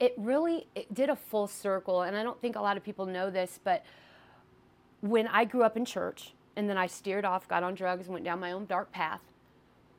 [0.00, 3.06] it really it did a full circle, and I don't think a lot of people
[3.06, 3.84] know this, but
[5.00, 8.24] when I grew up in church, and then I steered off, got on drugs, went
[8.24, 9.20] down my own dark path.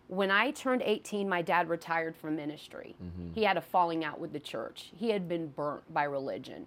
[0.08, 2.96] When I turned 18, my dad retired from ministry.
[3.02, 3.34] Mm-hmm.
[3.34, 4.92] He had a falling out with the church.
[4.98, 6.66] He had been burnt by religion.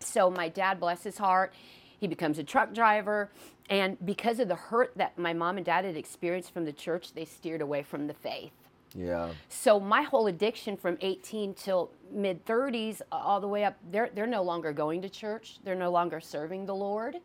[0.00, 1.52] So my dad, bless his heart,
[1.98, 3.30] he becomes a truck driver.
[3.70, 7.12] And because of the hurt that my mom and dad had experienced from the church,
[7.12, 8.52] they steered away from the faith.
[8.94, 9.30] Yeah.
[9.48, 14.26] So my whole addiction from 18 till mid 30s, all the way up, they're they're
[14.26, 15.58] no longer going to church.
[15.62, 17.16] They're no longer serving the Lord.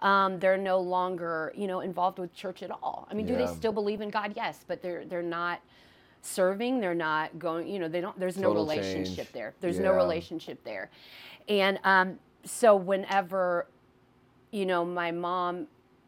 [0.00, 3.06] Um, they're no longer, you know, involved with church at all.
[3.10, 4.32] I mean, do they still believe in God?
[4.34, 5.60] Yes, but they're they're not
[6.22, 6.80] serving.
[6.80, 7.68] They're not going.
[7.68, 8.18] You know, they don't.
[8.18, 9.32] There's no relationship change.
[9.32, 9.54] there.
[9.60, 10.90] There's no relationship there,
[11.48, 13.66] and um, so whenever
[14.54, 15.66] you know, my mom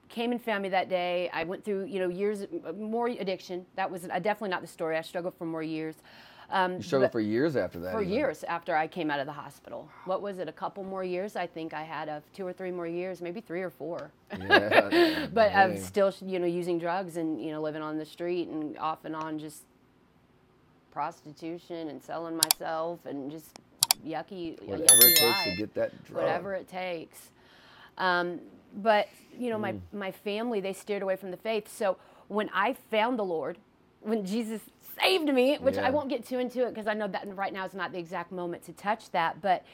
[0.08, 1.28] came and found me that day.
[1.32, 2.46] I went through, you know, years
[2.78, 3.66] more addiction.
[3.74, 4.96] That was uh, definitely not the story.
[4.96, 5.96] I struggled for more years.
[6.48, 7.92] Um, You struggled for years after that.
[7.92, 8.14] for even.
[8.14, 9.88] years after I came out of the hospital.
[10.04, 10.48] What was it?
[10.48, 11.34] A couple more years?
[11.34, 14.12] I think I had of two or three more years, maybe three or four.
[14.38, 15.26] Yeah.
[15.34, 18.78] but I'm still, you know, using drugs and you know living on the street and
[18.78, 19.64] off and on just
[20.92, 23.58] prostitution and selling myself and just
[24.06, 26.22] yucky, Whatever yucky it takes life to get that drug.
[26.22, 27.30] whatever it takes.
[27.98, 28.40] Um,
[28.76, 29.80] but you know, my Mm.
[29.92, 31.68] my family they steered away from the faith.
[31.68, 31.96] So
[32.28, 33.58] when I found the Lord,
[34.02, 34.62] when Jesus
[35.00, 35.86] saved me, which Yeah.
[35.86, 37.98] I won't get too into it because I know that right now is not the
[37.98, 39.64] exact moment to touch that, but.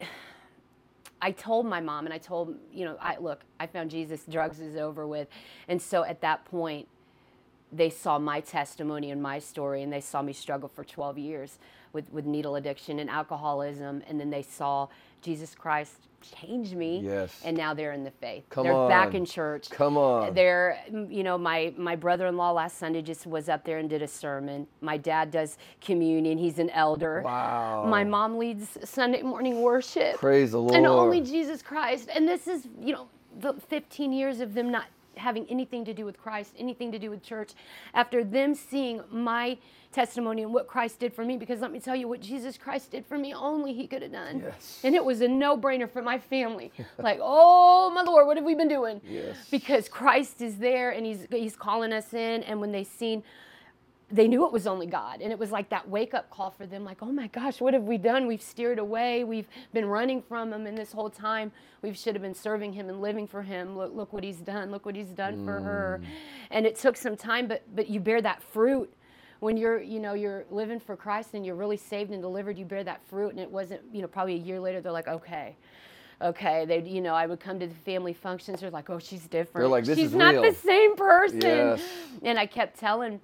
[1.20, 4.60] I told my mom and I told, you know, I look, I found Jesus, drugs
[4.60, 5.28] is over with.
[5.66, 6.86] And so at that point,
[7.72, 11.58] they saw my testimony and my story and they saw me struggle for 12 years
[11.92, 14.88] with, with needle addiction and alcoholism and then they saw
[15.22, 17.40] jesus christ changed me Yes.
[17.44, 20.34] and now they're in the faith Come they're back in church Come on.
[20.34, 24.02] they're mm, you know my my brother-in-law last sunday just was up there and did
[24.02, 27.84] a sermon my dad does communion he's an elder Wow.
[27.88, 30.74] my mom leads sunday morning worship Praise the Lord.
[30.74, 32.08] and only Jesus Christ.
[32.14, 33.06] And this is, you know,
[33.40, 37.10] the 15 years of them not having anything to do with Christ, anything to do
[37.10, 37.52] with church,
[37.94, 39.56] after them seeing my
[39.92, 42.90] testimony and what Christ did for me, because let me tell you what Jesus Christ
[42.90, 44.40] did for me, only He could have done.
[44.40, 44.80] Yes.
[44.84, 46.72] And it was a no brainer for my family.
[46.98, 49.00] like, oh my Lord, what have we been doing?
[49.08, 49.36] Yes.
[49.50, 52.42] Because Christ is there and He's He's calling us in.
[52.42, 53.22] And when they seen
[54.10, 55.20] they knew it was only God.
[55.20, 57.74] And it was like that wake up call for them like, oh my gosh, what
[57.74, 58.26] have we done?
[58.26, 59.22] We've steered away.
[59.22, 60.66] We've been running from Him.
[60.66, 63.76] And this whole time, we should have been serving Him and living for Him.
[63.76, 64.70] Look, look what He's done.
[64.70, 66.00] Look what He's done for her.
[66.02, 66.06] Mm.
[66.50, 68.92] And it took some time, but, but you bear that fruit.
[69.40, 72.64] When you're, you know, you're living for Christ and you're really saved and delivered, you
[72.64, 73.30] bear that fruit.
[73.30, 75.54] And it wasn't, you know, probably a year later, they're like, okay,
[76.20, 76.64] okay.
[76.64, 78.60] They, you know, I would come to the family functions.
[78.60, 79.62] They're like, oh, she's different.
[79.62, 81.40] they're like, "This she's is not real." the same person.
[81.40, 81.82] Yes.
[82.22, 83.20] And I kept telling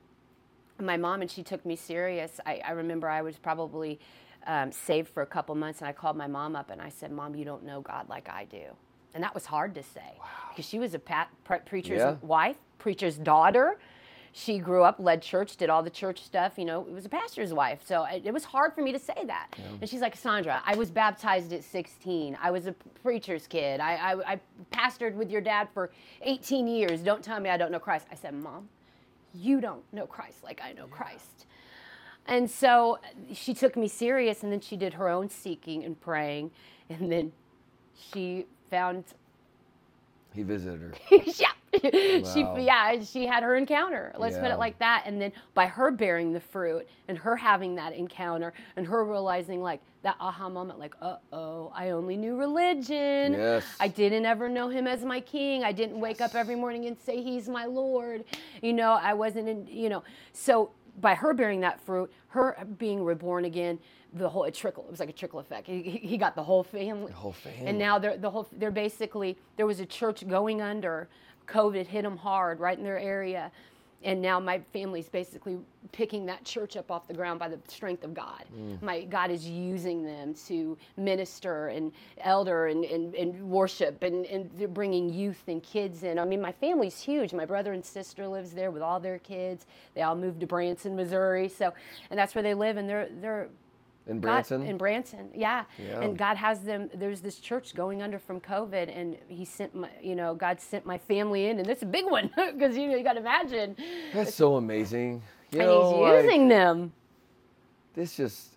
[0.81, 2.41] my mom and she took me serious.
[2.47, 3.99] I, I remember I was probably
[4.47, 7.11] um, saved for a couple months, and I called my mom up and I said,
[7.11, 8.65] "Mom, you don't know God like I do,"
[9.15, 10.13] and that was hard to say
[10.51, 12.17] because she was a pat, pre- preacher's Yeah.
[12.23, 13.79] wife, preacher's daughter.
[14.37, 16.55] She grew up, led church, did all the church stuff.
[16.59, 18.99] You know, it was a pastor's wife, so I, it was hard for me to
[18.99, 19.47] say that.
[19.81, 22.37] And she's like, Sandra, I was baptized at 16.
[22.43, 22.73] I was a
[23.05, 23.79] preacher's kid.
[23.79, 24.41] I, I, I
[24.73, 25.93] pastored with your dad for
[26.23, 27.01] 18 years.
[27.01, 28.09] Don't tell me I don't know Christ.
[28.11, 28.69] I said, Mom,
[29.35, 31.47] you don't know Christ like I know Christ.
[32.27, 32.99] And so
[33.33, 36.51] she took me serious, and then she did her own seeking and praying,
[36.89, 37.31] and then
[38.13, 39.05] she found,
[40.35, 40.95] He visited her.
[41.37, 41.53] yeah,
[42.33, 44.15] she yeah, she had her encounter.
[44.19, 45.05] Let's put it like that.
[45.07, 49.63] And then by her bearing the fruit and her having that encounter and her realizing
[49.63, 53.33] like that aha moment, like, uh oh, I only knew religion.
[53.33, 53.65] Yes.
[53.81, 55.65] I didn't ever know him as my king.
[55.65, 58.25] I didn't wake up every morning and say he's my Lord.
[58.63, 60.03] You know, I wasn't in, you know.
[60.33, 60.71] So
[61.01, 63.79] by her bearing that fruit, her being reborn again,
[64.13, 64.85] the whole it trickle.
[64.85, 65.67] It was like a trickle effect.
[65.67, 67.09] He, he he got the whole family.
[67.09, 67.67] The whole family.
[67.67, 68.47] And now they're the whole.
[68.53, 71.09] They're basically there was a church going under.
[71.47, 73.51] COVID hit them hard right in their area,
[74.05, 75.59] and now my family's basically
[75.93, 78.45] picking that church up off the ground by the strength of God.
[78.55, 78.83] Mm.
[78.83, 84.51] My God is using them to minister and elder and, and, and worship and, and
[84.57, 86.19] they're bringing youth and kids in.
[86.19, 87.33] I mean, my family's huge.
[87.33, 89.67] My brother and sister lives there with all their kids.
[89.95, 91.49] They all moved to Branson, Missouri.
[91.49, 91.73] So,
[92.11, 92.77] and that's where they live.
[92.77, 93.49] And they're they're
[94.07, 94.63] in God- Branson.
[94.67, 95.65] in Branson, yeah.
[95.79, 96.01] Yeah.
[96.03, 96.91] And God has them.
[96.95, 100.85] There's this church going under from COVID, and He sent my, you know, God sent
[100.85, 103.77] my family in, and it's a big one because you know you got to imagine,
[104.13, 105.23] That's so amazing.
[105.53, 106.93] You and know, He's like, using them.
[107.95, 108.57] this just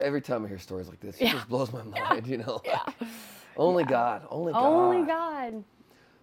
[0.00, 1.32] every time I hear stories like this, it Yeah.
[1.32, 2.26] just blows my mind.
[2.26, 2.62] You know,
[3.56, 4.64] only God, only God.
[4.64, 5.64] Only God.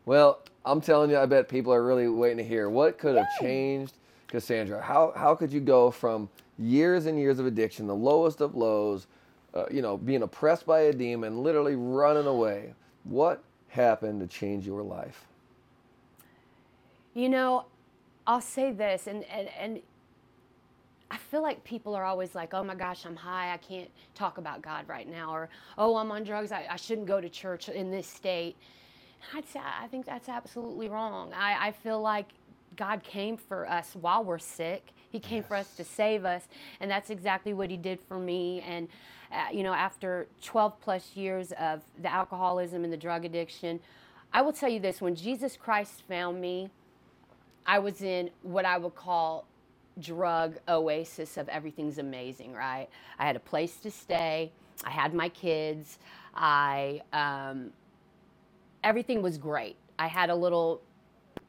[0.05, 3.27] Well, I'm telling you, I bet people are really waiting to hear what could have
[3.39, 3.93] changed
[4.31, 4.81] Cassandra.
[4.81, 9.07] How how could you go from years and years of addiction, the lowest of lows,
[9.53, 12.73] uh, you know, being oppressed by a demon, literally running away?
[13.03, 15.25] What happened to change your life?
[17.13, 17.65] You know,
[18.25, 19.81] I'll say this, and and and
[21.11, 23.53] I feel like people are always like, "Oh my gosh, I'm high.
[23.53, 26.53] I can't talk about God right now," or "Oh, I'm on drugs.
[26.53, 28.55] I, I shouldn't go to church in this state."
[29.35, 31.31] I'd say I think that's absolutely wrong.
[31.33, 32.27] I, I feel like
[32.75, 34.93] God came for us while we're sick.
[35.09, 36.47] He came for us to save us,
[36.79, 38.61] and that's exactly what He did for me.
[38.61, 38.87] And
[39.31, 43.79] uh, you know, after 12 plus years of the alcoholism and the drug addiction,
[44.33, 46.69] I will tell you this: when Jesus Christ found me,
[47.65, 49.45] I was in what I would call
[49.99, 52.87] drug oasis of everything's amazing, right?
[53.19, 54.51] I had a place to stay.
[54.83, 55.99] I had my kids.
[56.33, 57.71] I um,
[58.83, 59.75] everything was great.
[59.99, 60.81] I had a little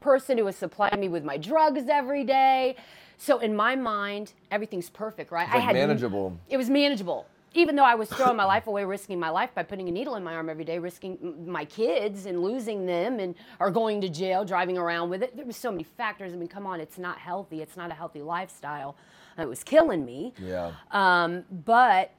[0.01, 2.77] person who was supplying me with my drugs every day.
[3.19, 5.47] So in my mind, everything's perfect, right?
[5.49, 6.37] Like I had manageable.
[6.49, 7.27] it was manageable.
[7.55, 10.17] Even though I was throwing my life away, risking my life by putting a needle
[10.17, 14.09] in my arm every day, risking my kids and losing them, and or going to
[14.09, 15.37] jail, driving around with it.
[15.37, 16.33] There was so many factors.
[16.33, 17.61] I mean, come on, it's not healthy.
[17.61, 18.97] It's not a healthy lifestyle.
[19.39, 20.33] It was killing me.
[20.39, 20.73] Yeah.
[20.93, 22.13] Um, but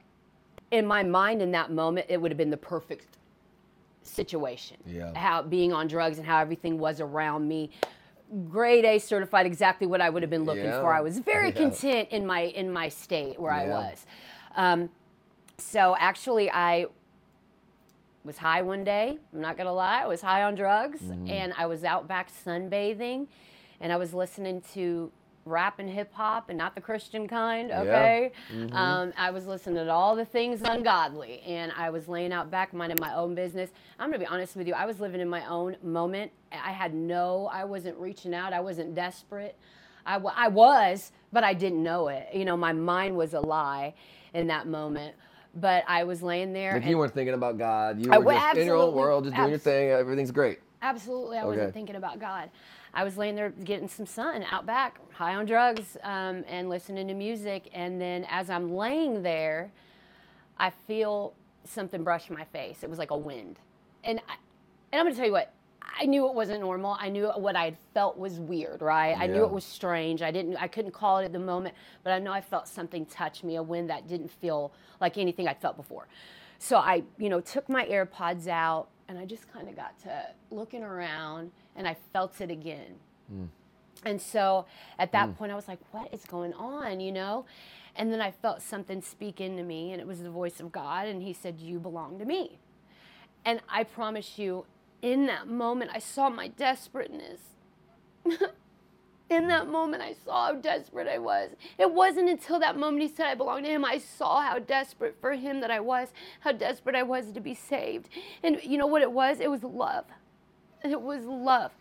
[0.70, 3.06] in my mind, in that moment, it would have been the perfect
[4.06, 4.76] situation.
[4.86, 5.12] Yeah.
[5.16, 7.70] How being on drugs and how everything was around me.
[8.50, 10.80] Grade A certified, exactly what I would have been looking Yeah.
[10.80, 10.92] for.
[10.92, 11.52] I was very Yeah.
[11.54, 14.06] content in my in my state where I was.
[14.56, 14.90] Um,
[15.58, 16.86] so actually, I
[18.24, 19.18] was high one day.
[19.32, 21.28] I'm not gonna lie, I was high on drugs, Mm-hmm.
[21.30, 23.26] and I was out back sunbathing,
[23.80, 25.12] and I was listening to
[25.44, 27.70] rap and hip hop, and not the Christian kind.
[27.70, 28.74] Okay, Mm-hmm.
[28.76, 32.72] um, I was listening to all the things ungodly, and I was laying out back,
[32.72, 33.70] minding my own business.
[33.98, 34.74] I'm gonna be honest with you.
[34.74, 36.32] I was living in my own moment.
[36.52, 37.48] I had no.
[37.52, 38.52] I wasn't reaching out.
[38.52, 39.56] I wasn't desperate.
[40.06, 42.28] I, I was, but I didn't know it.
[42.34, 43.94] You know, my mind was a lie
[44.34, 45.14] in that moment.
[45.56, 46.74] But I was laying there.
[46.74, 48.04] Like you weren't thinking about God.
[48.04, 49.90] You were wa- just in your own world, just doing your thing.
[49.90, 50.58] Everything's great.
[50.82, 51.48] Absolutely, I Okay.
[51.48, 52.50] wasn't thinking about God.
[52.94, 57.08] I was laying there getting some sun out back, high on drugs, um, and listening
[57.08, 57.68] to music.
[57.74, 59.72] And then as I'm laying there,
[60.58, 61.34] I feel
[61.64, 62.82] something brush my face.
[62.82, 63.58] It was like a wind,
[64.04, 64.34] and I,
[64.92, 65.52] and I'm gonna tell you what.
[65.96, 66.96] I knew it wasn't normal.
[66.98, 69.10] I knew what I had felt was weird, right?
[69.10, 69.22] Yeah.
[69.22, 70.22] I knew it was strange.
[70.22, 70.56] I didn't.
[70.56, 73.56] I couldn't call it at the moment, but I know I felt something touch me,
[73.56, 76.08] a wind that didn't feel like anything I'd felt before.
[76.58, 80.26] So I, you know, took my AirPods out and I just kind of got to
[80.50, 82.94] looking around and I felt it again.
[83.32, 83.48] Mm.
[84.04, 84.66] And so
[84.98, 85.36] at that mm.
[85.36, 87.46] point, I was like, what is going on, you know?
[87.96, 91.06] And then I felt something speak into me, and it was the voice of God,
[91.06, 92.58] and He said, You belong to me.
[93.44, 94.66] And I promise you,
[95.00, 97.40] in that moment, I saw my desperateness.
[99.30, 101.50] in that moment, I saw how desperate I was.
[101.78, 105.16] It wasn't until that moment He said I belonged to Him, I saw how desperate
[105.20, 106.08] for Him that I was,
[106.40, 108.08] how desperate I was to be saved.
[108.42, 109.40] And you know what it was?
[109.40, 110.04] It was love.
[110.84, 111.72] It was love.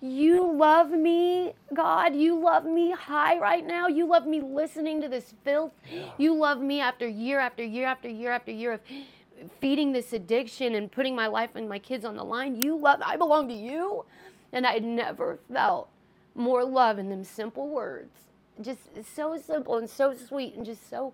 [0.00, 2.14] You love me, God.
[2.14, 3.88] You love me high right now.
[3.88, 5.72] You love me listening to this filth.
[6.18, 8.80] You love me after year after year after year after year of
[9.60, 12.56] feeding this addiction and putting my life and my kids on the line.
[12.56, 14.04] You love, I belong to you.
[14.52, 15.88] And I never felt
[16.36, 18.12] more love in them simple words.
[18.60, 18.80] Just
[19.14, 21.12] so simple and so sweet and just so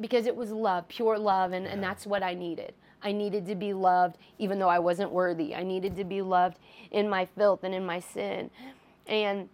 [0.00, 2.74] because it was love, pure love, and, and that's what I needed.
[3.02, 5.54] I needed to be loved even though I wasn't worthy.
[5.54, 6.58] I needed to be loved
[6.90, 8.50] in my filth and in my sin.
[9.06, 9.48] And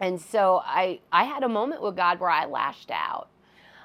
[0.00, 3.28] and so I I had a moment with God where I lashed out.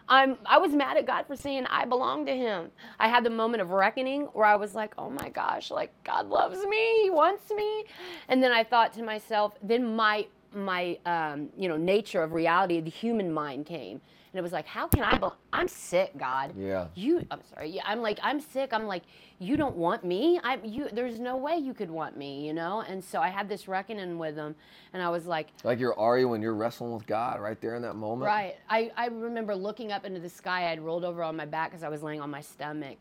[0.09, 2.71] I'm I was mad at God for saying I belong to him.
[2.99, 6.27] I had the moment of reckoning where I was like, "Oh my gosh, like God
[6.27, 7.03] loves me.
[7.03, 7.85] He wants me."
[8.27, 12.81] And then I thought to myself, then my my um, you know, nature of reality,
[12.81, 14.01] the human mind came
[14.31, 15.17] and it was like, how can I?
[15.17, 16.53] Be- I'm sick, God.
[16.55, 16.87] Yeah.
[16.93, 17.25] You.
[17.31, 17.69] I'm sorry.
[17.69, 17.81] Yeah.
[17.85, 18.73] I'm like, I'm sick.
[18.73, 19.01] I'm like,
[19.39, 20.39] you don't want me.
[20.43, 20.59] I.
[20.63, 20.87] You.
[20.91, 22.45] There's no way you could want me.
[22.45, 22.81] You know.
[22.87, 24.55] And so I had this reckoning with him,
[24.93, 25.47] and I was like.
[25.63, 28.27] Like you're Ari when you're wrestling with God, right there in that moment.
[28.27, 28.57] Right.
[28.69, 28.91] I.
[28.95, 30.71] I remember looking up into the sky.
[30.71, 32.97] I'd rolled over on my back because I was laying on my stomach,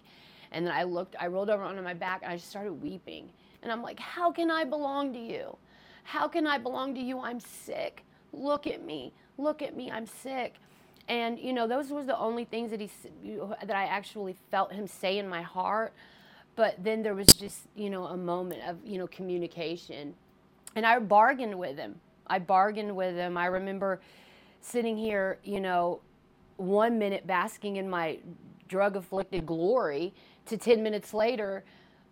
[0.52, 1.14] and then I looked.
[1.20, 3.28] I rolled over onto my back and I just started weeping.
[3.62, 5.58] And I'm like, how can I belong to you?
[6.04, 7.20] How can I belong to you?
[7.20, 8.02] I'm sick.
[8.32, 9.12] Look at me.
[9.36, 9.90] Look at me.
[9.90, 10.54] I'm sick
[11.08, 12.90] and you know those were the only things that he
[13.64, 15.92] that I actually felt him say in my heart.
[16.54, 20.14] But then there was just you know a moment of you know communication.
[20.76, 22.00] And I bargained with him.
[22.26, 23.36] I bargained with him.
[23.36, 24.00] I remember
[24.60, 26.00] sitting here you know
[26.56, 28.18] one minute basking in my
[28.68, 30.12] drug afflicted glory
[30.44, 31.64] to 10 minutes later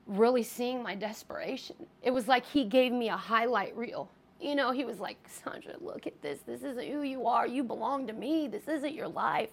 [0.07, 1.76] really seeing my desperation.
[2.03, 4.09] It was like he gave me a highlight reel
[4.47, 6.40] you know, he was like, Sandra, look at this.
[6.47, 7.47] This isn't who you are.
[7.47, 8.47] You belong to me.
[8.47, 9.51] This isn't your life.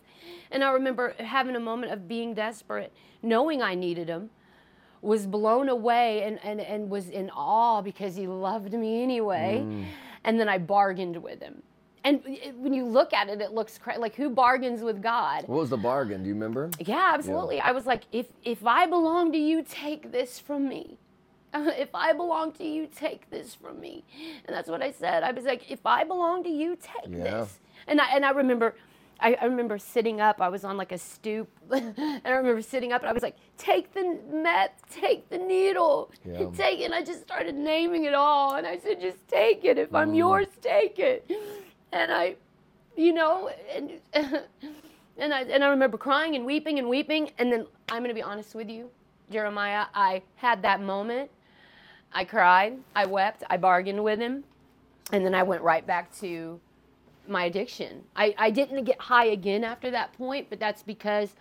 [0.51, 4.29] And I remember having a moment of being desperate, knowing I needed him,
[5.01, 9.63] was blown away and, and, and was in awe because he loved me anyway.
[9.65, 9.85] Mm.
[10.23, 11.63] And then I bargained with him.
[12.05, 12.21] And
[12.57, 15.47] when you look at it, it looks cra- like who bargains with God?
[15.47, 16.21] What was the bargain?
[16.21, 16.69] Do you remember?
[16.79, 17.57] Yeah, absolutely.
[17.57, 17.67] Yeah.
[17.67, 20.97] I was like, if if I belong to you, take this from me.
[21.77, 24.03] if I belong to you, take this from me.
[24.45, 25.23] And that's what I said.
[25.23, 27.23] I was like, if I belong to you, take yeah.
[27.23, 27.59] this.
[27.87, 28.75] And I and I remember
[29.19, 30.41] I, I, remember sitting up.
[30.41, 33.37] I was on like a stoop, and I remember sitting up, and I was like,
[33.57, 36.49] "Take the meth, take the needle, yeah.
[36.55, 39.77] take it." And I just started naming it all, and I said, "Just take it.
[39.77, 40.17] If I'm mm.
[40.17, 41.29] yours, take it."
[41.91, 42.35] And I,
[42.97, 47.65] you know, and and I and I remember crying and weeping and weeping, and then
[47.89, 48.89] I'm gonna be honest with you,
[49.31, 49.85] Jeremiah.
[49.93, 51.29] I had that moment
[52.13, 54.43] I cried, I wept, I bargained with him,
[55.11, 56.59] and then I went right back to
[57.27, 58.03] my addiction.
[58.15, 61.33] I, I didn't get high again after that point, but that's because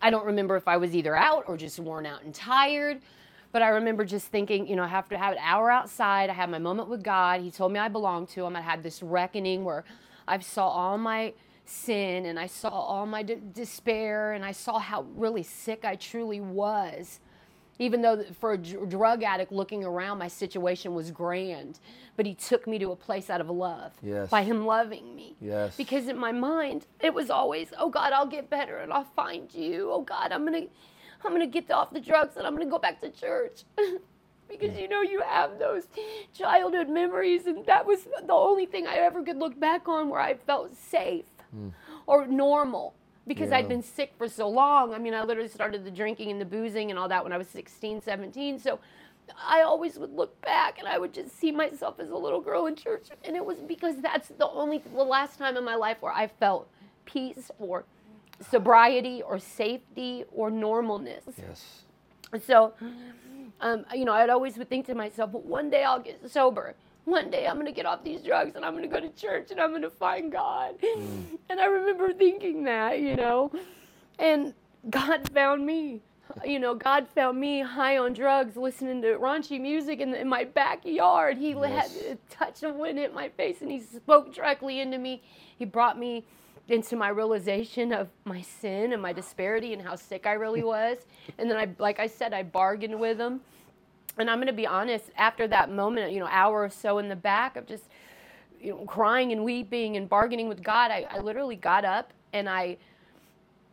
[0.00, 3.00] I don't remember if I was either out or just worn out and tired.
[3.50, 6.30] But I remember just thinking, you know, I have to have an hour outside.
[6.30, 7.40] I had my moment with God.
[7.40, 8.54] He told me I belonged to him.
[8.54, 9.84] I had this reckoning where
[10.26, 11.32] I saw all my
[11.64, 15.96] sin and I saw all my de- despair and I saw how really sick I
[15.96, 17.20] truly was
[17.78, 21.78] even though for a drug addict looking around my situation was grand
[22.16, 24.28] but he took me to a place out of love yes.
[24.28, 25.36] by him loving me.
[25.40, 25.76] Yes.
[25.76, 29.52] Because in my mind it was always oh god i'll get better and i'll find
[29.54, 29.90] you.
[29.92, 30.66] Oh god i'm gonna
[31.24, 33.64] i'm gonna get off the drugs and i'm gonna go back to church.
[34.48, 35.88] Because you know you have those
[36.32, 40.20] childhood memories and that was the only thing i ever could look back on where
[40.20, 41.70] i felt safe mm.
[42.06, 42.94] or normal
[43.28, 43.58] because yeah.
[43.58, 44.94] I'd been sick for so long.
[44.94, 47.38] I mean, I literally started the drinking and the boozing and all that when I
[47.38, 48.58] was 16, 17.
[48.58, 48.80] So
[49.46, 52.66] I always would look back and I would just see myself as a little girl
[52.66, 53.08] in church.
[53.24, 56.26] And it was because that's the only, the last time in my life where I
[56.26, 56.68] felt
[57.04, 57.84] peace or
[58.50, 61.22] sobriety or safety or normalness.
[61.36, 61.82] Yes.
[62.44, 62.72] So,
[63.60, 66.74] um, you know, I'd always would think to myself, but one day I'll get sober
[67.08, 69.12] one day I'm going to get off these drugs and I'm going to go to
[69.14, 70.74] church and I'm going to find God.
[70.80, 71.38] Mm.
[71.48, 73.50] And I remember thinking that, you know,
[74.18, 74.54] and
[74.90, 76.02] God found me.
[76.44, 80.28] You know, God found me high on drugs, listening to raunchy music in, the, in
[80.28, 81.38] my backyard.
[81.38, 81.96] He yes.
[81.96, 85.22] had a touch of wind hit my face and He spoke directly into me.
[85.58, 86.26] He brought me
[86.68, 90.98] into my realization of my sin and my disparity and how sick I really was.
[91.38, 93.40] and then I, like I said, I bargained with Him
[94.18, 97.08] and I'm going to be honest, after that moment, you know, hour or so in
[97.08, 97.84] the back of just,
[98.60, 102.48] you know, crying and weeping and bargaining with God, I, I literally got up and
[102.48, 102.76] I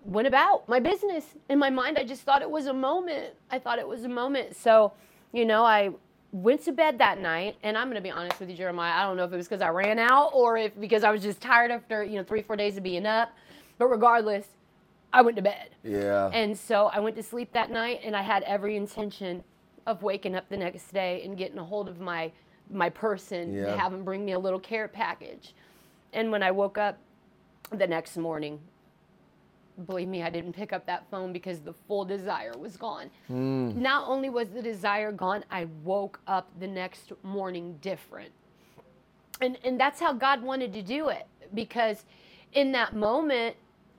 [0.04, 1.26] went about my business.
[1.50, 3.34] In my mind, I just thought it was a moment.
[3.50, 4.56] I thought it was a moment.
[4.56, 4.94] So,
[5.34, 5.92] you know, I
[6.32, 8.94] went to bed that night, and I'm going to be honest with you, Jeremiah.
[8.94, 11.24] I don't know if it was because I ran out or if because I was
[11.24, 13.34] just tired after, you know, three, four days of being up.
[13.78, 14.46] But regardless,
[15.12, 15.70] I went to bed.
[15.84, 16.30] Yeah.
[16.34, 19.44] And so I went to sleep that night, and I had every intention
[19.86, 22.32] of waking up the next day and getting a hold of my
[22.70, 23.66] my person yeah.
[23.66, 25.54] to have them bring me a little care package.
[26.14, 26.98] And when I woke up
[27.72, 28.60] the next morning,
[29.86, 33.12] believe me, I didn't pick up that phone because the full desire was gone.
[33.30, 33.76] Mm.
[33.76, 38.32] Not only was the desire gone, I woke up the next morning different.
[39.42, 42.06] And and that's how God wanted to do it because
[42.54, 43.56] in that moment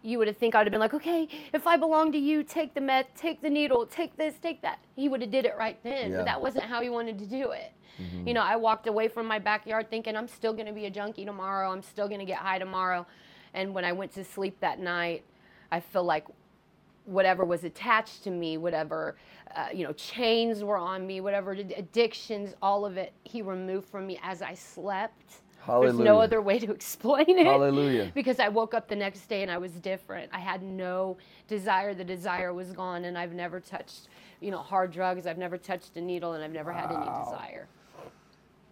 [0.07, 2.75] you would have think I'd have been like, okay, if I belong to you, take
[2.75, 4.79] the meth, take the needle, take this, take that.
[4.95, 6.19] He would have did it right then, Yeah.
[6.19, 7.73] but that wasn't how he wanted to do it.
[8.27, 10.91] You know, I walked away from my backyard thinking I'm still going to be a
[10.91, 11.73] junkie tomorrow.
[11.73, 13.07] I'm still going to get high tomorrow.
[13.55, 15.25] And when I went to sleep that night,
[15.73, 16.27] I feel like
[17.07, 19.17] whatever was attached to me, whatever,
[19.57, 24.07] uh, you know, chains were on me, whatever addictions, all of it, he removed from
[24.07, 25.41] me as I slept.
[25.67, 27.47] There's no other way to explain it.
[27.47, 28.13] Hallelujah.
[28.15, 30.31] Because I woke up the next day and I was different.
[30.33, 31.17] I had no
[31.49, 31.95] desire.
[31.95, 34.09] The desire was gone, and I've never touched,
[34.41, 35.27] you know, hard drugs.
[35.27, 37.69] I've never touched a needle, and I've never had any desire.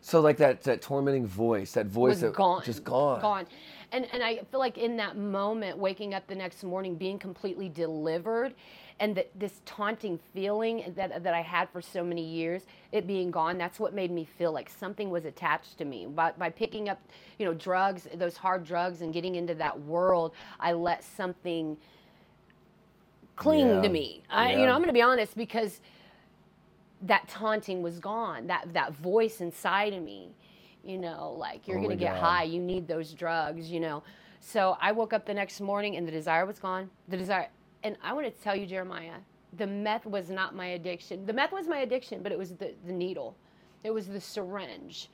[0.01, 2.63] So like that that tormenting voice, that voice was that gone.
[2.63, 3.23] just gone.
[3.23, 3.47] Gone.
[3.91, 7.71] And and I feel like in that moment, waking up the next morning, being completely
[7.71, 8.55] delivered,
[9.01, 13.31] and that this taunting feeling that that I had for so many years, it being
[13.31, 16.07] gone, that's what made me feel like something was attached to me.
[16.07, 17.01] By by picking up,
[17.39, 21.77] you know, drugs, those hard drugs, and getting into that world, I let something
[23.37, 23.83] cling Yeah.
[23.83, 24.23] to me.
[24.31, 24.67] I, you Yeah.
[24.67, 25.81] know, I'm going to be honest because
[27.03, 28.47] that taunting was gone.
[28.49, 30.31] That that voice inside of me,
[30.85, 32.21] you know, like you're Oh going to get God.
[32.21, 34.03] high, you need those drugs, you know.
[34.41, 36.91] So I woke up the next morning and the desire was gone.
[37.09, 37.49] The desire,
[37.85, 39.19] and I want to tell you, Jeremiah,
[39.57, 41.27] the meth was not my addiction.
[41.27, 43.37] The meth was my addiction, but it was the, the needle,
[43.85, 45.11] it was the syringe,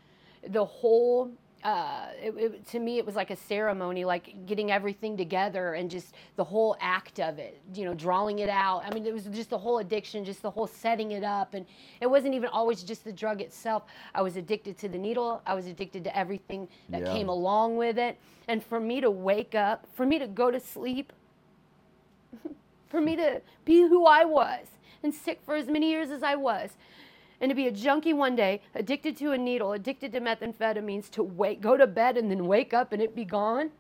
[0.49, 1.31] the whole.
[1.63, 5.91] Uh, it, it, to me, it was like a ceremony, like getting everything together and
[5.91, 8.83] just the whole act of it, you know, drawing it out.
[8.83, 11.53] I mean, it was just the whole addiction, just the whole setting it up.
[11.53, 11.67] And
[12.01, 13.83] it wasn't even always just the drug itself.
[14.15, 17.13] I was addicted to the needle, I was addicted to everything that Yeah.
[17.13, 18.17] came along with it.
[18.49, 21.13] And for me to wake up, for me to go to sleep,
[22.89, 24.67] for me to be who I was
[25.03, 26.71] and sick for as many years as I was,
[27.41, 31.23] and to be a junkie one day, addicted to a needle, addicted to methamphetamines, to
[31.23, 33.71] wake, go to bed and then wake up and it be gone.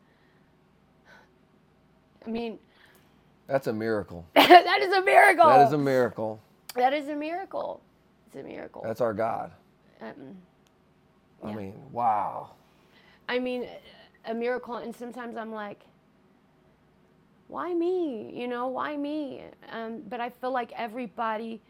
[2.27, 2.59] I mean,
[3.47, 4.27] That's a miracle.
[4.35, 5.49] that is a miracle.
[5.49, 6.41] That is a miracle.
[6.75, 7.81] That is a miracle.
[8.27, 8.83] It's a miracle.
[8.85, 9.53] That's our God.
[10.01, 10.37] Um,
[11.45, 12.53] I mean, wow.
[13.29, 13.67] I mean,
[14.27, 14.77] a miracle.
[14.77, 15.81] And sometimes I'm like,
[17.51, 18.33] why me?
[18.33, 19.43] You know, why me?
[19.71, 21.61] Um, but I feel like everybody,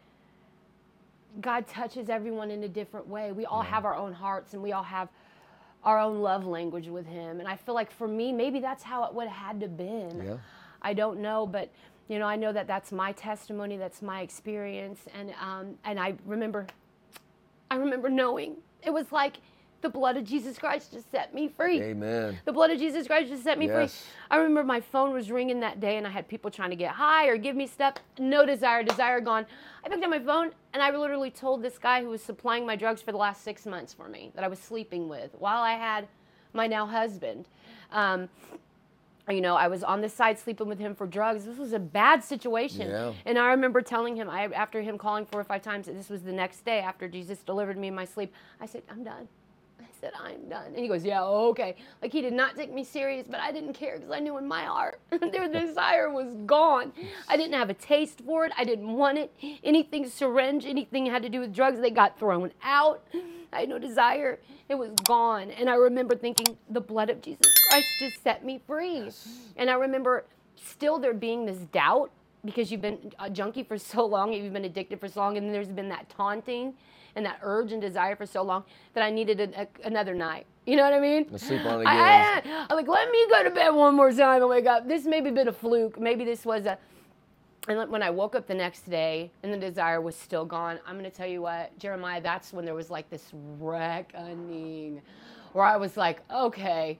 [1.41, 3.31] God touches everyone in a different way.
[3.31, 5.09] We all have our own hearts and we all have
[5.83, 7.39] our own love language with Him.
[7.39, 10.23] And I feel like for me, maybe that's how it would have had to been.
[10.23, 10.37] Yeah.
[10.83, 11.69] I don't know, but
[12.07, 16.15] you know, I know that that's my testimony, that's my experience, and um, and I
[16.25, 16.67] remember,
[17.69, 19.37] I remember knowing it was like
[19.81, 21.81] the blood of Jesus Christ just set me free.
[21.81, 22.39] Amen.
[22.45, 24.03] The blood of Jesus Christ just set me Yes.
[24.03, 24.11] free.
[24.29, 26.91] I remember my phone was ringing that day and I had people trying to get
[26.91, 27.95] high or give me stuff.
[28.19, 29.45] No desire, desire gone.
[29.83, 32.75] I picked up my phone and I literally told this guy who was supplying my
[32.75, 35.73] drugs for the last six months for me that I was sleeping with while I
[35.73, 36.07] had
[36.53, 37.47] my now husband.
[37.91, 38.29] Um,
[39.29, 41.45] you know, I was on the side sleeping with him for drugs.
[41.45, 42.89] This was a bad situation.
[42.89, 43.13] Yeah.
[43.25, 46.23] And I remember telling him, I, after him calling four or five times, this was
[46.23, 49.27] the next day after Jesus delivered me in my sleep, I said, I'm done.
[50.01, 50.65] Said, I'm done.
[50.65, 51.75] And he goes, Yeah, okay.
[52.01, 54.47] Like he did not take me serious, but I didn't care because I knew in
[54.47, 56.91] my heart their desire was gone.
[57.29, 58.51] I didn't have a taste for it.
[58.57, 59.31] I didn't want it.
[59.63, 63.03] Anything syringe, anything had to do with drugs, they got thrown out.
[63.53, 64.39] I had no desire.
[64.69, 65.51] It was gone.
[65.51, 69.11] And I remember thinking, the blood of Jesus Christ just set me free.
[69.55, 70.25] And I remember
[70.55, 72.11] still there being this doubt
[72.45, 75.53] because you've been a junkie for so long, you've been addicted for so long, and
[75.53, 76.73] there's been that taunting
[77.15, 78.63] and that urge and desire for so long
[78.93, 80.45] that I needed a, a- another night.
[80.65, 81.25] You know what I mean?
[81.29, 81.87] Let's sleep on it again.
[81.89, 84.87] I, I'm like, let me go to bed one more time and wake up.
[84.87, 85.99] This maybe been a fluke.
[85.99, 86.77] Maybe this was a.
[87.67, 90.97] And when I woke up the next day and the desire was still gone, I'm
[90.97, 93.29] going to tell you what, Jeremiah, that's when there was like this
[93.59, 95.01] reckoning
[95.53, 96.97] where I was like, okay,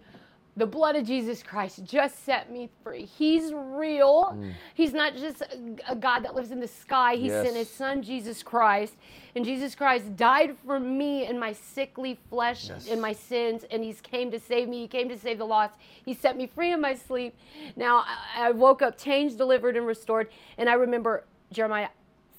[0.57, 3.05] the blood of Jesus Christ just set me free.
[3.05, 4.33] He's real.
[4.35, 4.51] Mm.
[4.73, 5.41] He's not just
[5.87, 7.15] a, God that lives in the sky.
[7.15, 7.45] He Yes.
[7.45, 8.95] sent his son, Jesus Christ.
[9.33, 12.87] And Jesus Christ died for me in my sickly flesh, Yes.
[12.87, 14.79] in my sins, and He's came to save me.
[14.81, 15.75] He came to save the lost.
[16.03, 17.33] He set me free in my sleep.
[17.77, 20.27] Now I, I woke up changed, delivered, and restored.
[20.57, 21.23] And I remember
[21.53, 21.89] Jeremiah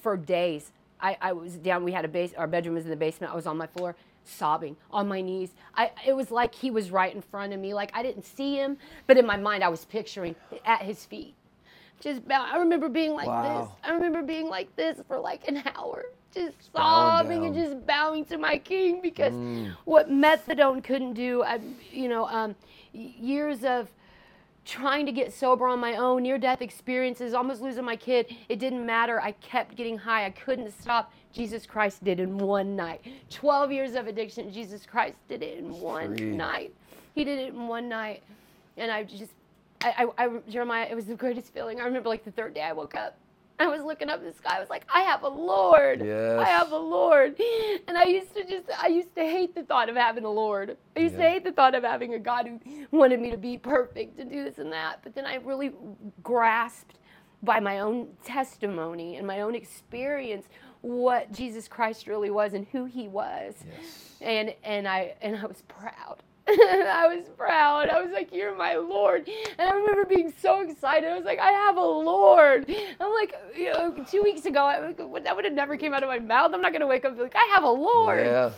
[0.02, 0.72] for days.
[1.00, 1.82] I, I was down.
[1.82, 2.34] We had a base.
[2.36, 3.32] Our bedroom was in the basement.
[3.32, 5.50] I was on my floor, sobbing on my knees.
[5.74, 5.90] I.
[6.06, 7.74] It was like he was right in front of me.
[7.74, 11.34] Like I didn't see him, but in my mind I was picturing at his feet.
[12.00, 12.44] Just bow.
[12.52, 13.60] I remember being like Wow.
[13.62, 13.70] this.
[13.90, 18.38] I remember being like this for like an hour, just sobbing and just bowing to
[18.38, 19.76] my King because Mm.
[19.84, 21.44] what methadone couldn't do.
[21.44, 21.60] I,
[21.92, 22.56] you know, um,
[22.92, 23.88] years of
[24.64, 28.26] trying to get sober on my own, near death experiences, almost losing my kid.
[28.48, 29.20] It didn't matter.
[29.20, 30.24] I kept getting high.
[30.26, 31.12] I couldn't stop.
[31.32, 33.00] Jesus Christ did in one night.
[33.30, 36.30] 12 years of addiction, Jesus Christ did it in one Free.
[36.30, 36.74] night.
[37.14, 38.22] He did it in one night.
[38.76, 39.32] And I just
[39.82, 41.80] I, I, I, Jeremiah, it was the greatest feeling.
[41.80, 43.18] I remember like the third day I woke up.
[43.58, 44.56] I was looking up the sky.
[44.56, 46.02] I was like, I have a Lord.
[46.04, 46.40] Yes.
[46.40, 47.40] I have a Lord.
[47.86, 50.76] And I used to just, I used to hate the thought of having a Lord.
[50.96, 52.60] I used to hate the thought of having a God who
[52.96, 55.00] wanted me to be perfect and do this and that.
[55.02, 55.72] But then I really
[56.22, 56.98] grasped
[57.42, 60.46] by my own testimony and my own experience
[60.82, 64.16] what Jesus Christ really was and who he was Yes.
[64.20, 66.18] and and I and I was proud.
[66.48, 67.88] I was proud.
[67.88, 69.28] I was like, "You're my Lord,"
[69.58, 71.08] and I remember being so excited.
[71.08, 72.68] I was like, "I have a Lord."
[73.00, 76.08] I'm like, you know, two weeks ago, I, that would have never came out of
[76.08, 76.50] my mouth.
[76.52, 78.50] I'm not gonna wake up and be like, "I have a Lord," Yeah.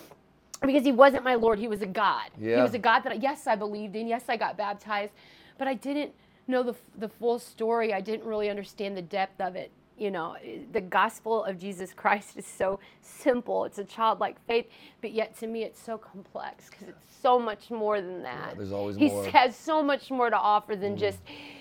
[0.63, 1.59] because He wasn't my Lord.
[1.59, 2.31] He was a God.
[2.41, 4.07] He was a God that I, yes, I believed in.
[4.07, 5.13] Yes, I got baptized,
[5.59, 6.13] but I didn't
[6.49, 7.93] know the the full story.
[7.93, 9.71] I didn't really understand the depth of it.
[9.97, 10.37] You know,
[10.73, 13.65] the gospel of Jesus Christ is so simple.
[13.65, 14.67] It's a childlike faith,
[15.01, 18.57] but yet to me, it's so complex because it's so much more than that.
[18.57, 19.25] there's always he more.
[19.27, 20.99] has so much more to offer than mm.
[20.99, 21.19] just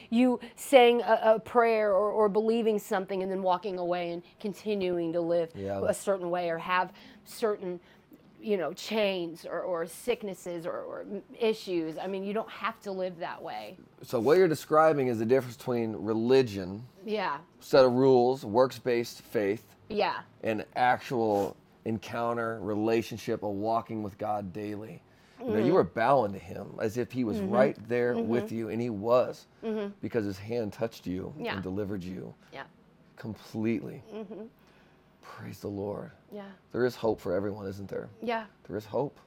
[0.09, 5.13] you saying a, a prayer or, or believing something and then walking away and continuing
[5.13, 5.81] to live Yeah.
[5.87, 6.91] a certain way or have
[7.25, 7.79] certain
[8.43, 11.05] you know chains or, or sicknesses or, or
[11.39, 15.17] issues i mean you don't have to live that way So what you're describing is
[15.19, 23.43] the difference between religion, yeah set of rules, works-based faith, yeah and actual encounter, relationship,
[23.43, 25.01] a walking with God daily.
[25.39, 25.65] You know, Mm-hmm.
[25.67, 28.89] you were bowing to Him as if He was right there with you, and He
[28.89, 29.47] was,
[30.01, 31.45] because His hand touched you Mm-hmm.
[31.45, 31.53] Yeah.
[31.55, 32.63] and delivered you yeah
[33.17, 34.01] completely.
[35.23, 36.11] Praise the Lord.
[36.31, 36.43] yeah.
[36.71, 38.09] There is hope for everyone, isn't there?
[38.21, 38.45] yeah.
[38.67, 39.19] There is hope.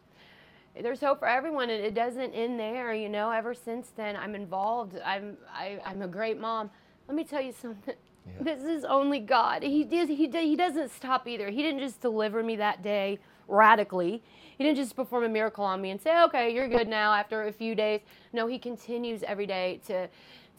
[0.81, 3.31] there's hope for everyone and it doesn't end there you know?
[3.31, 4.99] Ever since then i'm involved.
[5.05, 6.71] I'm I, i'm a great mom.
[7.09, 7.95] Let me tell you something.
[8.41, 9.63] This is only god.
[9.63, 11.49] He did he did he doesn't stop either.
[11.49, 13.19] He didn't just deliver me that day
[13.49, 14.23] radically.
[14.59, 17.45] He didn't just perform a miracle on me and say okay you're good now after
[17.47, 18.01] a few days.
[18.33, 20.09] No he continues every day to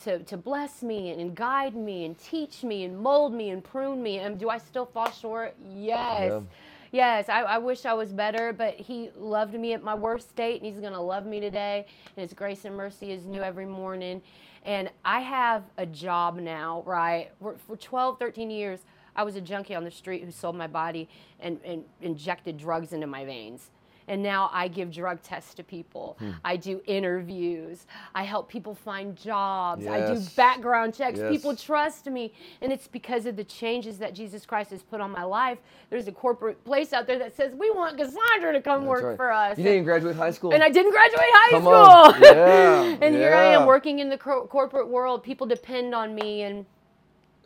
[0.03, 3.63] to, to bless me and, and guide me and teach me and mold me and
[3.63, 6.41] prune me and do i still fall short yes Yeah.
[6.89, 10.61] Yes, I, I wish I was better, but He loved me at my worst state,
[10.61, 11.85] and He's going to love me today.
[12.15, 14.21] And His grace and mercy is new every morning.
[14.63, 17.31] And I have a job now, right?
[17.41, 18.79] For, for 12, 13 years,
[19.17, 21.09] I was a junkie on the street who sold my body
[21.41, 23.69] and, and injected drugs into my veins.
[24.09, 26.15] And now I give drug tests to people.
[26.19, 26.31] Hmm.
[26.45, 27.85] I do interviews.
[28.15, 29.85] I help people find jobs.
[29.85, 31.19] I do background checks.
[31.19, 31.29] Yes.
[31.29, 32.31] People trust me.
[32.61, 35.57] And it's because of the changes that Jesus Christ has put on my life.
[35.89, 39.03] There's a corporate place out there that says, We want Cassandra to come That's work
[39.03, 39.17] right.
[39.17, 39.57] for us.
[39.57, 40.53] You didn't graduate high school.
[40.53, 41.73] and I didn't graduate high Come school.
[41.73, 42.21] on.
[42.21, 45.21] Yeah, and here I am working in the cor- corporate world.
[45.23, 46.65] People depend on me and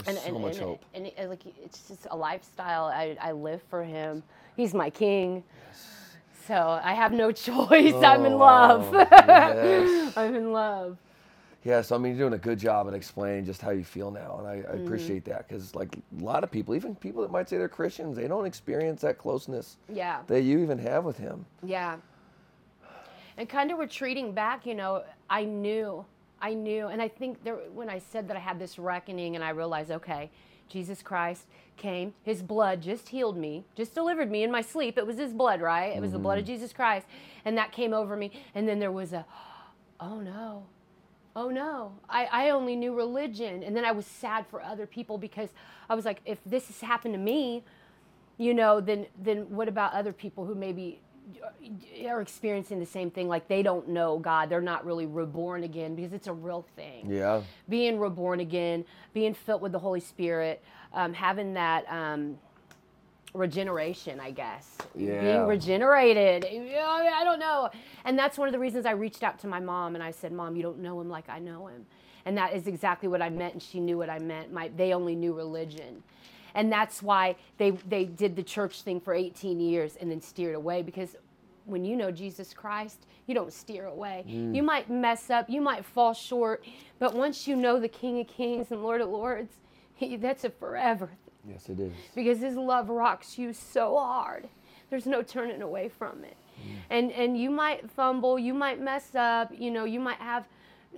[0.08, 0.86] and, so and, much and, hope.
[0.94, 2.86] And, it- like it's just a lifestyle.
[2.86, 4.24] I, I live for him.
[4.56, 5.44] He's my king.
[6.48, 8.02] So I have no choice.
[8.04, 8.94] I'm in Oh, love.
[8.94, 10.14] yes.
[10.18, 10.98] I'm in love.
[11.64, 14.10] Yeah, so I mean, you're doing a good job at explaining just how you feel
[14.10, 14.78] now, and I, I Mm-hmm.
[14.78, 18.18] appreciate that because, like, a lot of people, even people that might say they're Christians,
[18.18, 20.22] they don't experience that closeness Yeah.
[20.28, 21.46] that you even have with Him.
[21.64, 21.98] Yeah.
[23.38, 26.06] And kind of retreating back, you know, I knew,
[26.42, 29.44] I knew, and I think there, when I said that I had this reckoning and
[29.44, 30.30] I realized, okay,
[30.72, 31.46] Jesus Christ
[31.78, 34.98] came, his blood just healed me, just delivered me in my sleep.
[34.98, 35.96] It was his blood, right?
[35.96, 36.54] It was the blood of mm-hmm.
[36.54, 37.06] Jesus Christ.
[37.44, 38.32] And that came over me.
[38.56, 39.26] And then there was a,
[40.00, 40.64] oh no,
[41.36, 43.64] oh no, I, I only knew religion.
[43.64, 45.50] And then I was sad for other people because
[45.90, 47.64] I was like, if this has happened to me,
[48.38, 51.00] you know, then then what about other people who maybe
[52.08, 53.28] are experiencing the same thing?
[53.28, 57.10] Like they don't know God, they're not really reborn again because it's a real thing.
[57.12, 60.64] Yeah, Being reborn again, being filled with the Holy Spirit,
[60.94, 61.86] um, having that.
[61.92, 62.38] Um,
[63.34, 65.22] regeneration i guess Yeah.
[65.22, 67.70] being regenerated I don't know
[68.04, 70.34] and that's one of the reasons i reached out to my mom and i said
[70.34, 71.86] mom you don't know him like i know him
[72.26, 74.94] and that is exactly what i meant and she knew what i meant my they
[74.94, 76.04] only knew religion
[76.56, 80.56] and that's why they they did the church thing for 18 years and then steered
[80.56, 81.16] away because
[81.66, 84.26] when you know jesus christ you don't steer away.
[84.28, 84.56] Mm.
[84.56, 86.64] You might mess up you might fall short
[87.00, 89.54] but once you know the king of kings and lord of lords
[89.96, 91.10] he, that's a forever
[91.48, 91.94] yes, it is.
[92.16, 94.50] because his love rocks you so hard
[94.90, 96.36] there's no turning away from it.
[96.60, 96.76] Mm.
[96.90, 100.46] And and you might fumble you might mess up you know you might have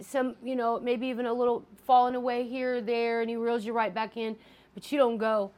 [0.01, 3.63] some you know maybe even a little falling away here or there and he reels
[3.63, 4.35] you right back in
[4.73, 5.51] but you don't go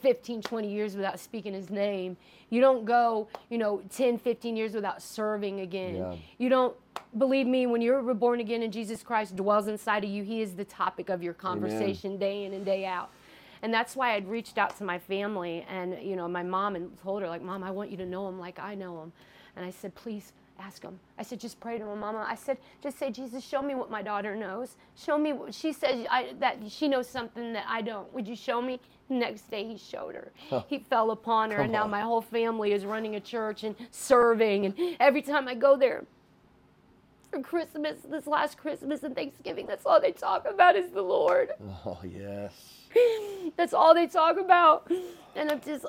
[0.00, 2.16] 15 20 years without speaking his name.
[2.48, 5.96] You don't go you know 10 15 years without serving again.
[5.96, 6.16] Yeah.
[6.38, 6.76] you don't
[7.18, 10.54] believe me when you're reborn again and jesus christ dwells inside of you he is
[10.54, 13.10] the topic of your conversation day in and day out.
[13.62, 16.96] And that's why I'd reached out to my family and you know my mom and
[17.02, 19.12] told her like mom I want you to know him like I know him.
[19.56, 21.00] And I said please Ask him.
[21.18, 22.26] I said, just pray to him, Mama.
[22.28, 24.76] I said, just say, Jesus, show me what my daughter knows.
[24.94, 25.32] Show me.
[25.32, 28.12] What, she says I, that she knows something that I don't.
[28.12, 28.80] Would you show me?
[29.08, 30.30] Next day, he showed her.
[30.50, 30.62] Huh.
[30.68, 31.90] He fell upon her, Come and now on.
[31.90, 34.66] my whole family is running a church and serving.
[34.66, 36.04] And every time I go there,
[37.30, 41.50] for Christmas, this last Christmas and Thanksgiving, that's all they talk about is the Lord.
[41.86, 42.52] Oh, yes.
[43.56, 44.90] that's all they talk about.
[45.34, 45.86] And I'm just,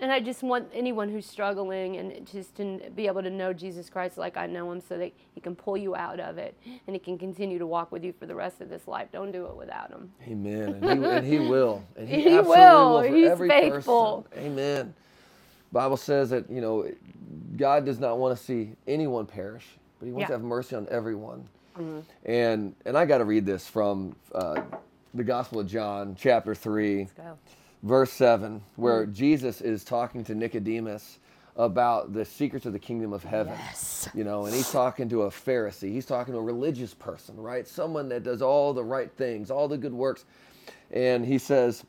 [0.00, 3.90] and I just want anyone who's struggling and just to be able to know Jesus
[3.90, 6.94] Christ like I know him so that he can pull you out of it and
[6.94, 9.08] he can continue to walk with you for the rest of this life.
[9.12, 10.12] Don't do it without him.
[10.26, 10.78] Amen.
[10.82, 11.84] And he, and he will.
[11.96, 13.00] And he, he will.
[13.00, 14.26] will He's faithful.
[14.30, 14.46] Person.
[14.46, 14.94] Amen.
[15.72, 16.90] Bible says that, you know,
[17.56, 19.64] God does not want to see anyone perish
[19.98, 20.26] but he wants yeah.
[20.28, 21.48] to have mercy on everyone.
[21.76, 22.00] Mm-hmm.
[22.24, 24.60] And and I got to read this from uh,
[25.14, 27.08] the Gospel of John, chapter three,
[27.82, 29.12] verse seven, where mm-hmm.
[29.12, 31.18] Jesus is talking to Nicodemus
[31.58, 33.52] about the secrets of the kingdom of heaven.
[33.58, 34.08] Yes.
[34.14, 35.92] You know, and he's talking to a Pharisee.
[35.92, 37.66] He's talking to a religious person, right?
[37.66, 40.24] Someone that does all the right things, all the good works.
[40.92, 41.84] And he says,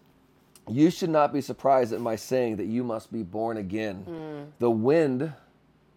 [0.68, 4.06] You should not be surprised at my saying that you must be born again.
[4.10, 4.48] Mm.
[4.58, 5.32] The wind,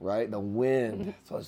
[0.00, 0.30] right?
[0.30, 1.14] The wind.
[1.24, 1.42] so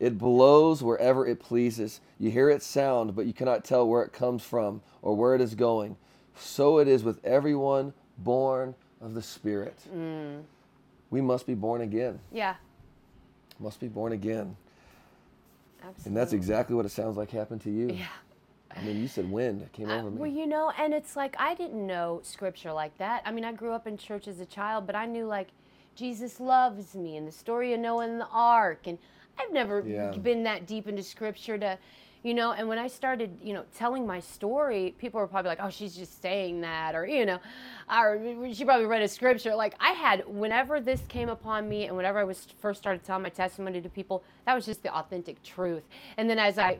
[0.00, 2.00] it blows wherever it pleases.
[2.18, 5.42] You hear its sound, but you cannot tell where it comes from or where it
[5.42, 5.96] is going.
[6.38, 9.78] So it is with everyone born of the Spirit.
[9.94, 10.42] Mm.
[11.10, 12.18] We must be born again.
[12.32, 12.56] Yeah.
[13.58, 14.56] Must be born again.
[15.80, 16.08] Absolutely.
[16.08, 17.90] And that's exactly what it sounds like happened to you.
[17.90, 18.06] Yeah.
[18.76, 20.18] I mean, you said wind it came uh, over me.
[20.18, 23.22] Well, you know, and it's like I didn't know scripture like that.
[23.24, 25.48] I mean, I grew up in church as a child, but I knew like
[25.94, 28.98] Jesus loves me and the story of Noah and the ark and
[29.38, 30.10] I've never yeah.
[30.12, 31.78] been that deep into scripture to,
[32.26, 35.60] you know, and when I started, you know, telling my story, people were probably like,
[35.62, 37.38] oh, she's just saying that, or, you know,
[37.88, 38.20] or
[38.52, 39.54] she probably read a scripture.
[39.54, 43.22] Like I had, whenever this came upon me and whenever I was first started telling
[43.22, 45.84] my testimony to people, that was just the authentic truth.
[46.16, 46.78] And then as I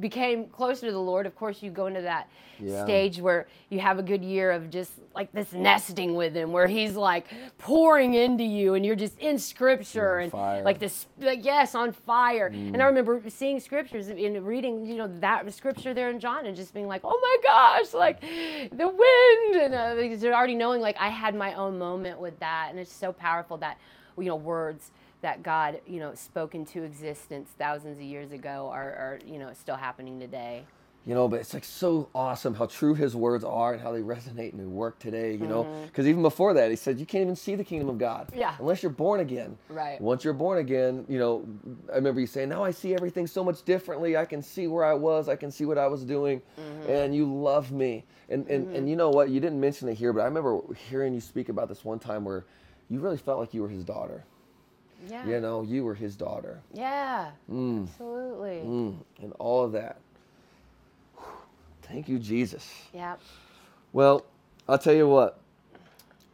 [0.00, 2.28] became closer to the Lord, of course, you go into that
[2.58, 2.84] yeah.
[2.84, 6.66] stage where you have a good year of just like this nesting with Him, where
[6.66, 7.26] He's like
[7.58, 10.62] pouring into you, and you're just in Scripture and fire.
[10.62, 12.50] like this, like, yes, on fire.
[12.50, 12.74] Mm.
[12.74, 16.56] And I remember seeing scriptures and reading, you know, that scripture there in John, and
[16.56, 21.08] just being like, oh my gosh, like the wind, and uh, already knowing like I
[21.08, 23.78] had my own moment with that, and it's so powerful that
[24.16, 24.90] you know words
[25.22, 29.52] that God, you know, spoke into existence thousands of years ago are, are, you know,
[29.54, 30.64] still happening today.
[31.04, 34.02] You know, but it's like so awesome how true his words are and how they
[34.02, 35.64] resonate and work today, you know?
[35.86, 36.10] Because mm-hmm.
[36.10, 38.28] even before that, he said, you can't even see the kingdom of God.
[38.32, 38.54] Yeah.
[38.60, 39.58] Unless you're born again.
[39.68, 40.00] Right.
[40.00, 41.44] Once you're born again, you know,
[41.92, 44.16] I remember you saying, now I see everything so much differently.
[44.16, 45.28] I can see where I was.
[45.28, 46.40] I can see what I was doing.
[46.60, 46.92] Mm-hmm.
[46.92, 48.04] And you love me.
[48.28, 48.76] And, and, mm-hmm.
[48.76, 49.28] and you know what?
[49.28, 52.24] You didn't mention it here, but I remember hearing you speak about this one time
[52.24, 52.44] where
[52.88, 54.24] you really felt like you were his daughter.
[55.08, 55.26] Yeah.
[55.26, 56.60] You know, you were his daughter.
[56.72, 57.30] Yeah.
[57.50, 57.84] Mm.
[57.84, 58.62] Absolutely.
[58.64, 58.96] Mm.
[59.22, 59.98] And all of that.
[61.82, 62.70] Thank you, Jesus.
[62.94, 63.16] Yeah.
[63.92, 64.24] Well,
[64.68, 65.38] I'll tell you what.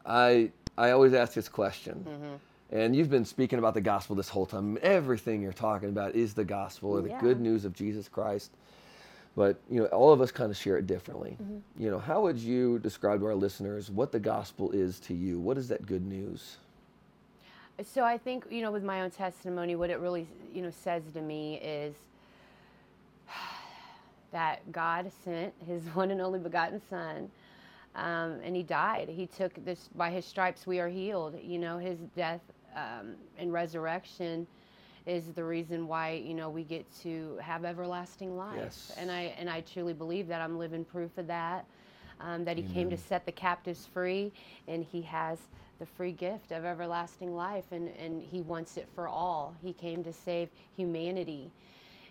[0.07, 2.05] I I always ask this question.
[2.09, 2.35] Mm-hmm.
[2.71, 4.79] And you've been speaking about the gospel this whole time.
[4.83, 7.21] Everything you're talking about is the gospel or the yeah.
[7.21, 8.53] good news of Jesus Christ.
[9.35, 11.37] But you know, all of us kind of share it differently.
[11.43, 11.83] Mm-hmm.
[11.83, 15.39] You know, how would you describe to our listeners what the gospel is to you?
[15.41, 16.59] What is that good news?
[17.85, 21.03] So I think you know, with my own testimony, what it really you know says
[21.15, 21.95] to me is
[24.33, 27.31] that God sent His one and only begotten Son,
[27.95, 29.09] um, and He died.
[29.09, 31.39] He took this by His stripes we are healed.
[31.41, 32.41] You know, His death
[32.75, 34.47] um, and resurrection
[35.07, 38.57] is the reason why you know we get to have everlasting life.
[38.59, 38.93] Yes.
[38.99, 41.65] And I and I truly believe that I'm living proof of that.
[42.21, 42.75] Um, that He Amen.
[42.75, 44.33] came to set the captives free,
[44.67, 45.39] and He has
[45.79, 49.55] the free gift of everlasting life, and, and He wants it for all.
[49.63, 51.51] He came to save humanity.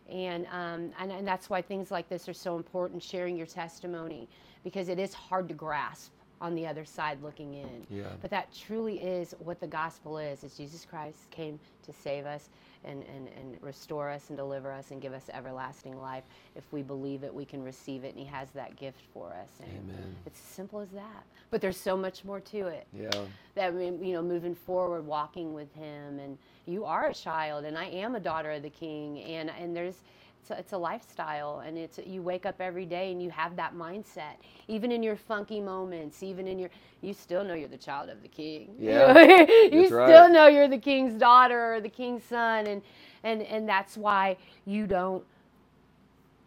[0.09, 4.29] And, um, and, and that's why things like this are so important, sharing your testimony,
[4.63, 6.11] because it is hard to grasp
[6.41, 7.85] on the other side looking in.
[7.89, 8.03] Yeah.
[8.21, 12.49] But that truly is what the gospel is, is Jesus Christ came to save us
[12.83, 16.23] and, and, and restore us and deliver us and give us everlasting life.
[16.55, 19.49] If we believe it, we can receive it, and He has that gift for us.
[19.61, 20.15] And Amen.
[20.25, 21.23] It's as simple as that.
[21.49, 22.87] But there's so much more to it.
[22.93, 23.09] Yeah.
[23.55, 27.85] That you know, moving forward, walking with Him, and you are a child, and I
[27.85, 30.01] am a daughter of the King, and and there's
[30.47, 33.55] it's a, it's a lifestyle and it's you wake up every day and you have
[33.55, 34.35] that mindset
[34.67, 36.69] even in your funky moments even in your
[37.01, 39.19] you still know you're the child of the king yeah
[39.71, 40.31] you still right.
[40.31, 42.81] know you're the king's daughter or the king's son and
[43.23, 45.23] and and that's why you don't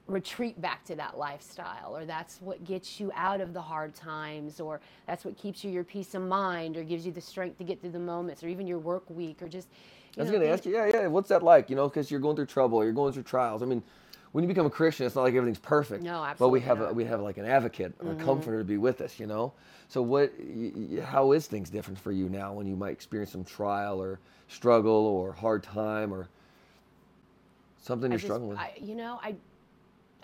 [0.07, 4.61] retreat back to that lifestyle or that's what gets you out of the hard times
[4.61, 7.65] or that's what keeps you your peace of mind or gives you the strength to
[7.65, 9.69] get through the moments or even your work week or just
[10.19, 11.71] I was going to ask you, yeah, yeah, what's that like?
[11.71, 13.63] You know, because you're going through trouble, you're going through trials.
[13.63, 13.83] I mean,
[14.33, 16.03] when you become a Christian, it's not like everything's perfect.
[16.03, 16.37] No, absolutely.
[16.39, 18.25] But we have a, we have like an advocate, a mm-hmm.
[18.25, 19.19] comforter to be with us.
[19.19, 19.53] You know.
[19.89, 20.33] So what?
[20.39, 24.01] y- y- How is things different for you now when you might experience some trial
[24.01, 26.29] or struggle or hard time or
[27.83, 28.59] something I you're just- struggling with?
[28.59, 29.35] I, you know, I,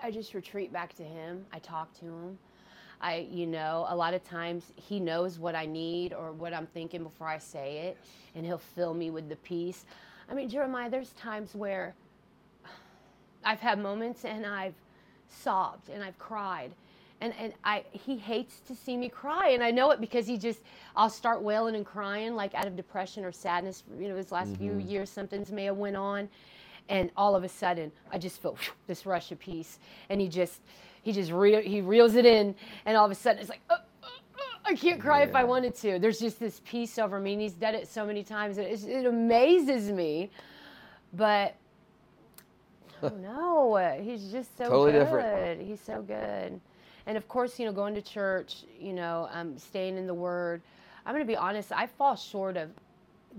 [0.02, 1.44] I just retreat back to him.
[1.52, 2.38] I talk to him.
[3.00, 6.66] I, you know, a lot of times he knows what I need or what I'm
[6.66, 7.98] thinking before I say it,
[8.34, 9.84] and he'll fill me with the peace.
[10.30, 11.94] I mean, Jeremiah, there's times where
[13.44, 14.74] I've had moments and I've
[15.28, 16.72] sobbed and I've cried.
[17.20, 20.36] And, and I he hates to see me cry and I know it because he
[20.36, 20.60] just
[20.94, 24.54] I'll start wailing and crying like out of depression or sadness you know his last
[24.56, 24.86] few mm-hmm.
[24.86, 26.28] years something's may have went on
[26.90, 29.78] and all of a sudden I just feel whew, this rush of peace
[30.10, 30.60] and he just
[31.06, 32.52] he just re- he reels it in
[32.84, 34.08] and all of a sudden it's like uh, uh, uh,
[34.64, 37.52] I can't cry if I wanted to there's just this peace over me and he's
[37.52, 40.30] done it so many times that it's, it amazes me
[41.12, 41.54] but
[43.02, 45.04] Oh no, he's just so Totally good.
[45.04, 45.62] different.
[45.62, 46.60] He's so good.
[47.06, 50.62] And of course, you know, going to church, you know, um, staying in the Word.
[51.04, 51.70] I'm going to be honest.
[51.72, 52.70] I fall short of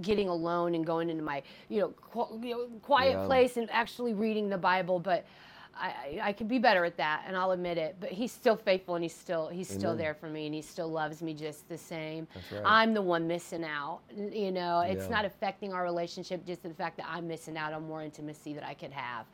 [0.02, 3.26] getting alone and going into my, you know, qu- you know quiet Yeah.
[3.26, 5.00] place and actually reading the Bible.
[5.00, 5.26] But
[5.80, 7.98] I, I, could be better at that, and I'll admit it.
[8.00, 10.90] But He's still faithful, and He's still He's still there for me, and He still
[10.90, 12.28] loves me just the same.
[12.34, 12.62] That's right.
[12.66, 14.02] I'm the one missing out.
[14.16, 15.16] You know, it's Yeah.
[15.16, 18.64] not affecting our relationship just the fact that I'm missing out on more intimacy that
[18.66, 19.26] I could have.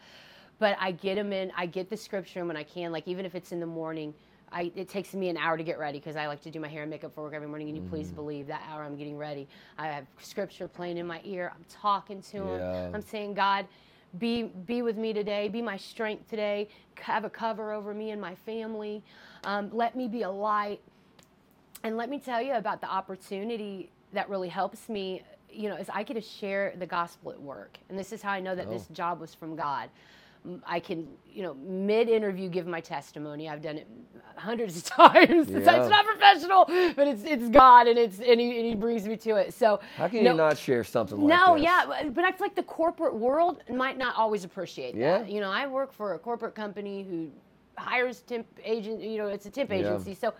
[0.59, 1.51] But I get them in.
[1.57, 2.91] I get the scripture when I can.
[2.91, 4.13] Like even if it's in the morning,
[4.51, 6.67] I, it takes me an hour to get ready because I like to do my
[6.67, 7.69] hair and makeup for work every morning.
[7.69, 8.15] And you please Mm-hmm.
[8.15, 9.47] believe that hour I'm getting ready.
[9.77, 11.51] I have scripture playing in my ear.
[11.55, 12.61] I'm talking to him.
[12.93, 13.65] I'm saying, God,
[14.19, 15.47] be be with me today.
[15.47, 16.67] Be my strength today.
[16.99, 19.01] Have a cover over me and my family.
[19.43, 20.79] Um, let me be a light.
[21.83, 25.89] And let me tell you about the opportunity that really helps me, you know, is
[25.89, 27.77] I get to share the gospel at work.
[27.89, 28.93] And this is how I know that this Oh.
[28.93, 29.89] job was from God.
[30.65, 33.47] I can, you know, mid interview give my testimony.
[33.47, 33.87] I've done it
[34.35, 35.49] hundreds of times.
[35.49, 35.81] It's- Yeah.
[35.81, 36.65] It's not professional,
[36.95, 39.53] but it's it's God and it's and he, and he brings me to it.
[39.53, 41.47] So How can no- you not share something like that?
[41.47, 41.63] no, this?
[41.63, 45.19] yeah, but- but I feel like the corporate world might not always appreciate Yeah.
[45.19, 45.29] that.
[45.29, 47.29] You know, I work for a corporate company who
[47.77, 49.01] hires temp agent.
[49.01, 49.77] You know, it's a temp Yeah.
[49.77, 50.33] agency, so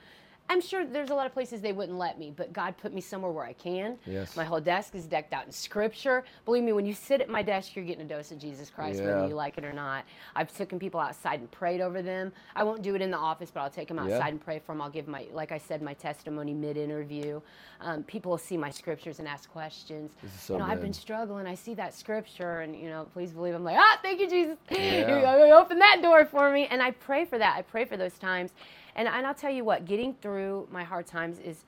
[0.54, 2.32] I'm sure there's a lot of places they wouldn't let me.
[2.36, 3.98] But God put me somewhere where I can.
[4.06, 4.36] Yes.
[4.38, 6.24] My whole desk is decked out in Scripture.
[6.46, 9.00] Believe me, when you sit at my desk, you're getting a dose of Jesus Christ,
[9.00, 9.08] Yeah.
[9.08, 10.06] whether you like it or not.
[10.36, 12.32] I've taken people outside and prayed over them.
[12.56, 14.28] I won't do it in the office, but I'll take them outside Yeah.
[14.28, 14.82] and pray for them.
[14.82, 17.42] I'll give my, like I said, my testimony mid-interview.
[17.82, 20.12] Um, people will see my scriptures and ask questions.
[20.22, 21.48] This is so you know, I've been struggling.
[21.48, 23.56] I see that scripture, and you know, please believe.
[23.56, 24.58] I'm like, ah, thank you, Jesus.
[24.70, 25.46] Yeah.
[25.48, 27.56] You open that door for me, and I pray for that.
[27.58, 28.52] I pray for those times,
[28.96, 31.66] and and I'll tell you what, getting through my hard times is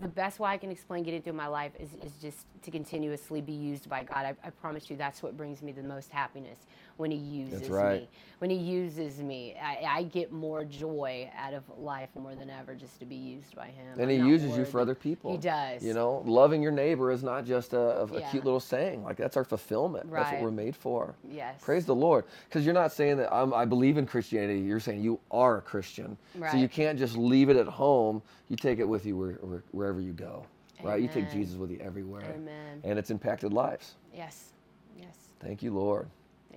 [0.00, 3.40] the best way I can explain getting through my life is, is just to continuously
[3.40, 4.24] be used by God.
[4.24, 6.58] I, I promise you that's what brings me the most happiness
[6.98, 8.02] when He uses right.
[8.02, 8.08] me.
[8.38, 12.74] When He uses me, I, I get more joy out of life more than ever
[12.74, 13.94] just to be used by Him.
[13.94, 15.32] And I'm he uses you for other people.
[15.32, 15.82] He does.
[15.82, 18.30] You know, loving your neighbor is not just a, a, Yeah.
[18.30, 19.02] cute little saying.
[19.02, 20.12] Like that's our fulfillment.
[20.12, 21.14] That's what we're made for.
[21.28, 21.60] Yes.
[21.62, 22.24] Praise the Lord.
[22.48, 24.60] Because you're not saying that I'm, I believe in Christianity.
[24.60, 26.16] You're saying you are a Christian.
[26.34, 26.52] Right.
[26.52, 28.22] So you can't just leave it at home.
[28.48, 30.44] You take it with you where, where, wherever you go.
[30.82, 31.02] Right?
[31.02, 32.22] You take Jesus with you everywhere.
[32.36, 32.80] Amen.
[32.84, 33.96] And it's impacted lives.
[34.14, 34.52] Yes.
[34.96, 35.16] Yes.
[35.40, 36.08] Thank you, Lord.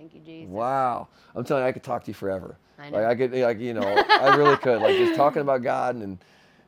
[0.02, 0.50] Thank you, Jesus.
[0.50, 1.06] Wow.
[1.36, 2.56] I'm telling you, I could talk to you forever.
[2.76, 3.04] I Like know.
[3.04, 4.82] I could, like you know, I really could.
[4.82, 6.18] Like just talking about God and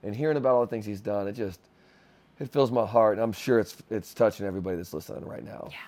[0.04, 1.26] and hearing about all the things He's done.
[1.26, 1.58] It just
[2.38, 5.66] it fills my heart, and I'm sure it's it's touching everybody that's listening right now.
[5.68, 5.78] Yeah.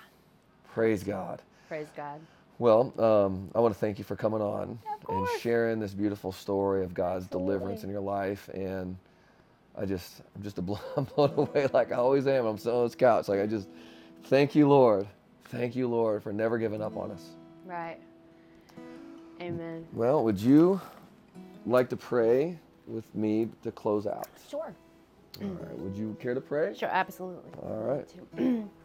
[0.73, 1.41] Praise God.
[1.69, 2.19] Praise God.
[2.59, 4.77] Well, um, I want to thank you for coming on
[5.07, 8.49] Of and sharing this beautiful story of God's deliverance in your life.
[8.49, 8.97] And
[9.77, 12.45] I just, I'm just a blown, I'm blown away like I always am.
[12.45, 13.29] I'm sitting on this couch.
[13.29, 13.69] Like I just,
[14.25, 15.07] thank you, Lord.
[15.49, 17.36] Thank you, Lord, for never giving up on us.
[17.67, 17.99] Right.
[19.41, 19.85] Amen.
[19.91, 20.79] Well, would you
[21.65, 22.57] like to pray
[22.87, 24.27] with me to close out?
[24.49, 24.73] Sure.
[25.41, 25.77] All right.
[25.77, 26.73] Would you care to pray?
[26.73, 27.51] Sure, absolutely.
[27.61, 27.99] All
[28.39, 28.63] right.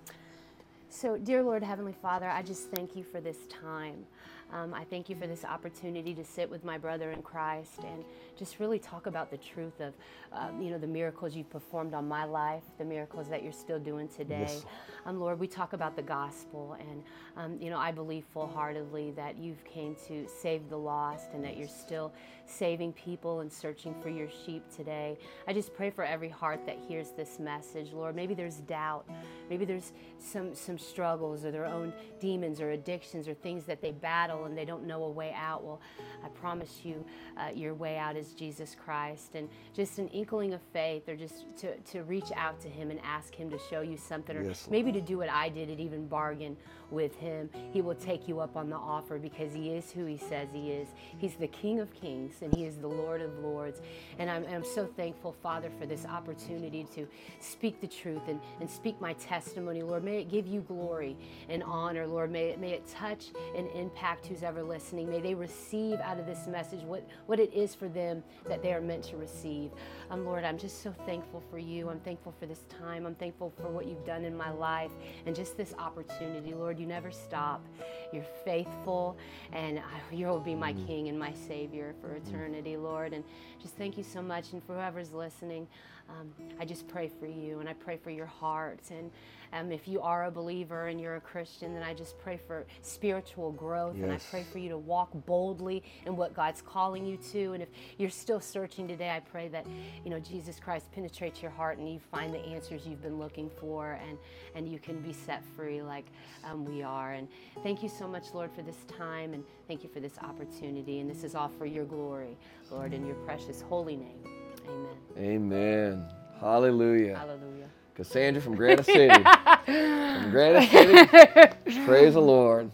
[0.95, 4.05] So, dear Lord, Heavenly Father, I just thank you for this time.
[4.53, 8.05] Um, I thank you for this opportunity to sit with my brother in Christ and
[8.37, 9.95] just really talk about the truth of,
[10.33, 13.79] um, you know, the miracles you've performed on my life, the miracles that you're still
[13.79, 14.47] doing today.
[14.49, 14.65] Yes.
[15.07, 17.03] Um, Lord, we talk about the gospel, and
[17.37, 21.57] um, you know, I believe full-heartedly that you've came to save the lost, and that
[21.57, 22.13] you're still
[22.47, 25.19] saving people and searching for your sheep today.
[25.49, 28.15] I just pray for every heart that hears this message, Lord.
[28.15, 29.09] Maybe there's doubt,
[29.51, 33.91] maybe there's some some struggles or their own demons or addictions or things that they
[33.91, 35.65] battle hell and they don't know a way out.
[35.65, 35.81] Well,
[36.25, 37.05] I promise you,
[37.37, 39.35] uh, your way out is Jesus Christ.
[39.35, 43.01] And just an inkling of faith or just to, to reach out to Him and
[43.05, 45.81] ask Him to show you something or Yes, maybe to do what I did and
[45.81, 46.57] even bargain
[46.91, 47.49] with Him.
[47.73, 50.71] He will take you up on the offer because He is who He says He
[50.73, 50.89] is.
[51.19, 53.81] He's the King of Kings and He is the Lord of Lords.
[54.19, 57.07] And I'm, I'm so thankful, Father, for this opportunity to
[57.41, 60.05] speak the truth and, and speak my testimony, Lord.
[60.05, 61.17] May it give you glory
[61.49, 62.31] and honor, Lord.
[62.31, 63.27] May it, may it touch
[63.57, 65.11] and impact who's ever listening.
[65.11, 68.73] May they receive out of this message what, what it is for them that they
[68.73, 69.71] are meant to receive.
[70.11, 71.91] Um, Lord, I'm just so thankful for you.
[71.91, 73.05] I'm thankful for this time.
[73.05, 74.91] I'm thankful for what you've done in my life
[75.27, 76.55] and just this opportunity.
[76.55, 77.63] Lord, you never stop.
[78.11, 79.19] You're faithful,
[79.53, 79.81] and
[80.11, 83.13] you will be my King and my Savior for eternity, Lord.
[83.13, 83.25] And
[83.61, 84.53] just thank you so much.
[84.53, 85.69] And for whoever's listening,
[86.13, 88.81] um, I just pray for you and I pray for your heart.
[88.91, 89.11] And
[89.53, 92.67] um, if you are a believer and you're a Christian, then I just pray for
[92.81, 93.97] spiritual growth.
[93.97, 97.53] And I pray for you to walk boldly in what God's calling you to.
[97.53, 99.67] And if you're still searching today, I pray that
[100.05, 103.51] you know Jesus Christ penetrates your heart and you find the answers you've been looking
[103.61, 104.17] for, and
[104.55, 106.07] and you can be set free like
[106.45, 107.13] um, we are.
[107.13, 107.29] And
[107.63, 111.01] thank you so much, Lord, for this time, and thank you for this opportunity.
[111.01, 112.39] And this is all for your glory,
[112.71, 114.42] Lord, in your precious holy name.
[114.69, 114.87] Amen.
[115.19, 116.07] Amen.
[116.41, 117.17] Hallelujah.
[117.19, 117.67] Hallelujah.
[117.95, 119.09] Cassandra from Granite City.
[119.15, 121.85] from Granite City.
[121.87, 122.71] Praise the Lord.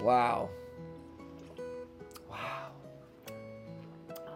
[0.00, 0.48] Wow.
[2.30, 2.68] Wow.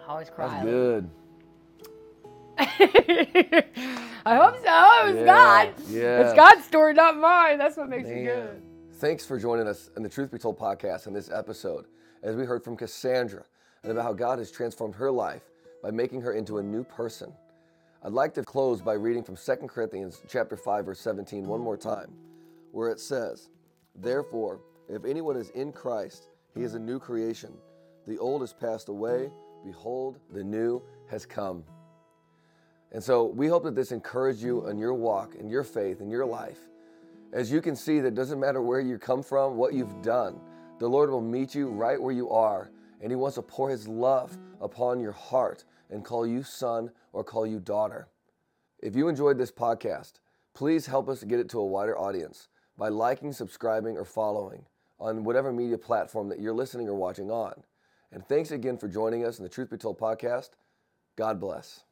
[0.06, 0.48] I always cry.
[0.48, 1.10] That's good.
[2.58, 5.08] I hope so.
[5.08, 5.74] It was Yeah, God.
[5.88, 6.20] yeah.
[6.22, 7.58] It's God's story, not mine.
[7.58, 8.62] That's what makes it good.
[8.94, 11.84] Thanks for joining us in the Truth Be Told podcast in this episode
[12.22, 13.44] as we heard from Cassandra
[13.82, 15.42] and about how God has transformed her life
[15.86, 17.32] by making her into a new person.
[18.02, 21.76] I'd like to close by reading from 2 Corinthians chapter 5 verse 17 one more
[21.76, 22.12] time
[22.72, 23.50] where it says,
[23.94, 24.58] "Therefore,
[24.88, 27.56] if anyone is in Christ, he is a new creation.
[28.08, 29.30] The old has passed away,
[29.64, 31.62] behold, the new has come."
[32.90, 36.10] And so we hope that this encouraged you in your walk, in your faith, in
[36.10, 36.68] your life.
[37.32, 40.40] As you can see, that doesn't matter where you come from, what you've done,
[40.80, 42.70] the Lord will meet you right where you are,
[43.00, 47.24] and He wants to pour His love upon your heart and call you son or
[47.24, 48.08] call you daughter.
[48.80, 50.14] If you enjoyed this podcast,
[50.54, 54.66] please help us get it to a wider audience by liking, subscribing, or following
[54.98, 57.62] on whatever media platform that you're listening or watching on.
[58.12, 60.50] And thanks again for joining us in the Truth Be Told podcast.
[61.16, 61.85] God bless.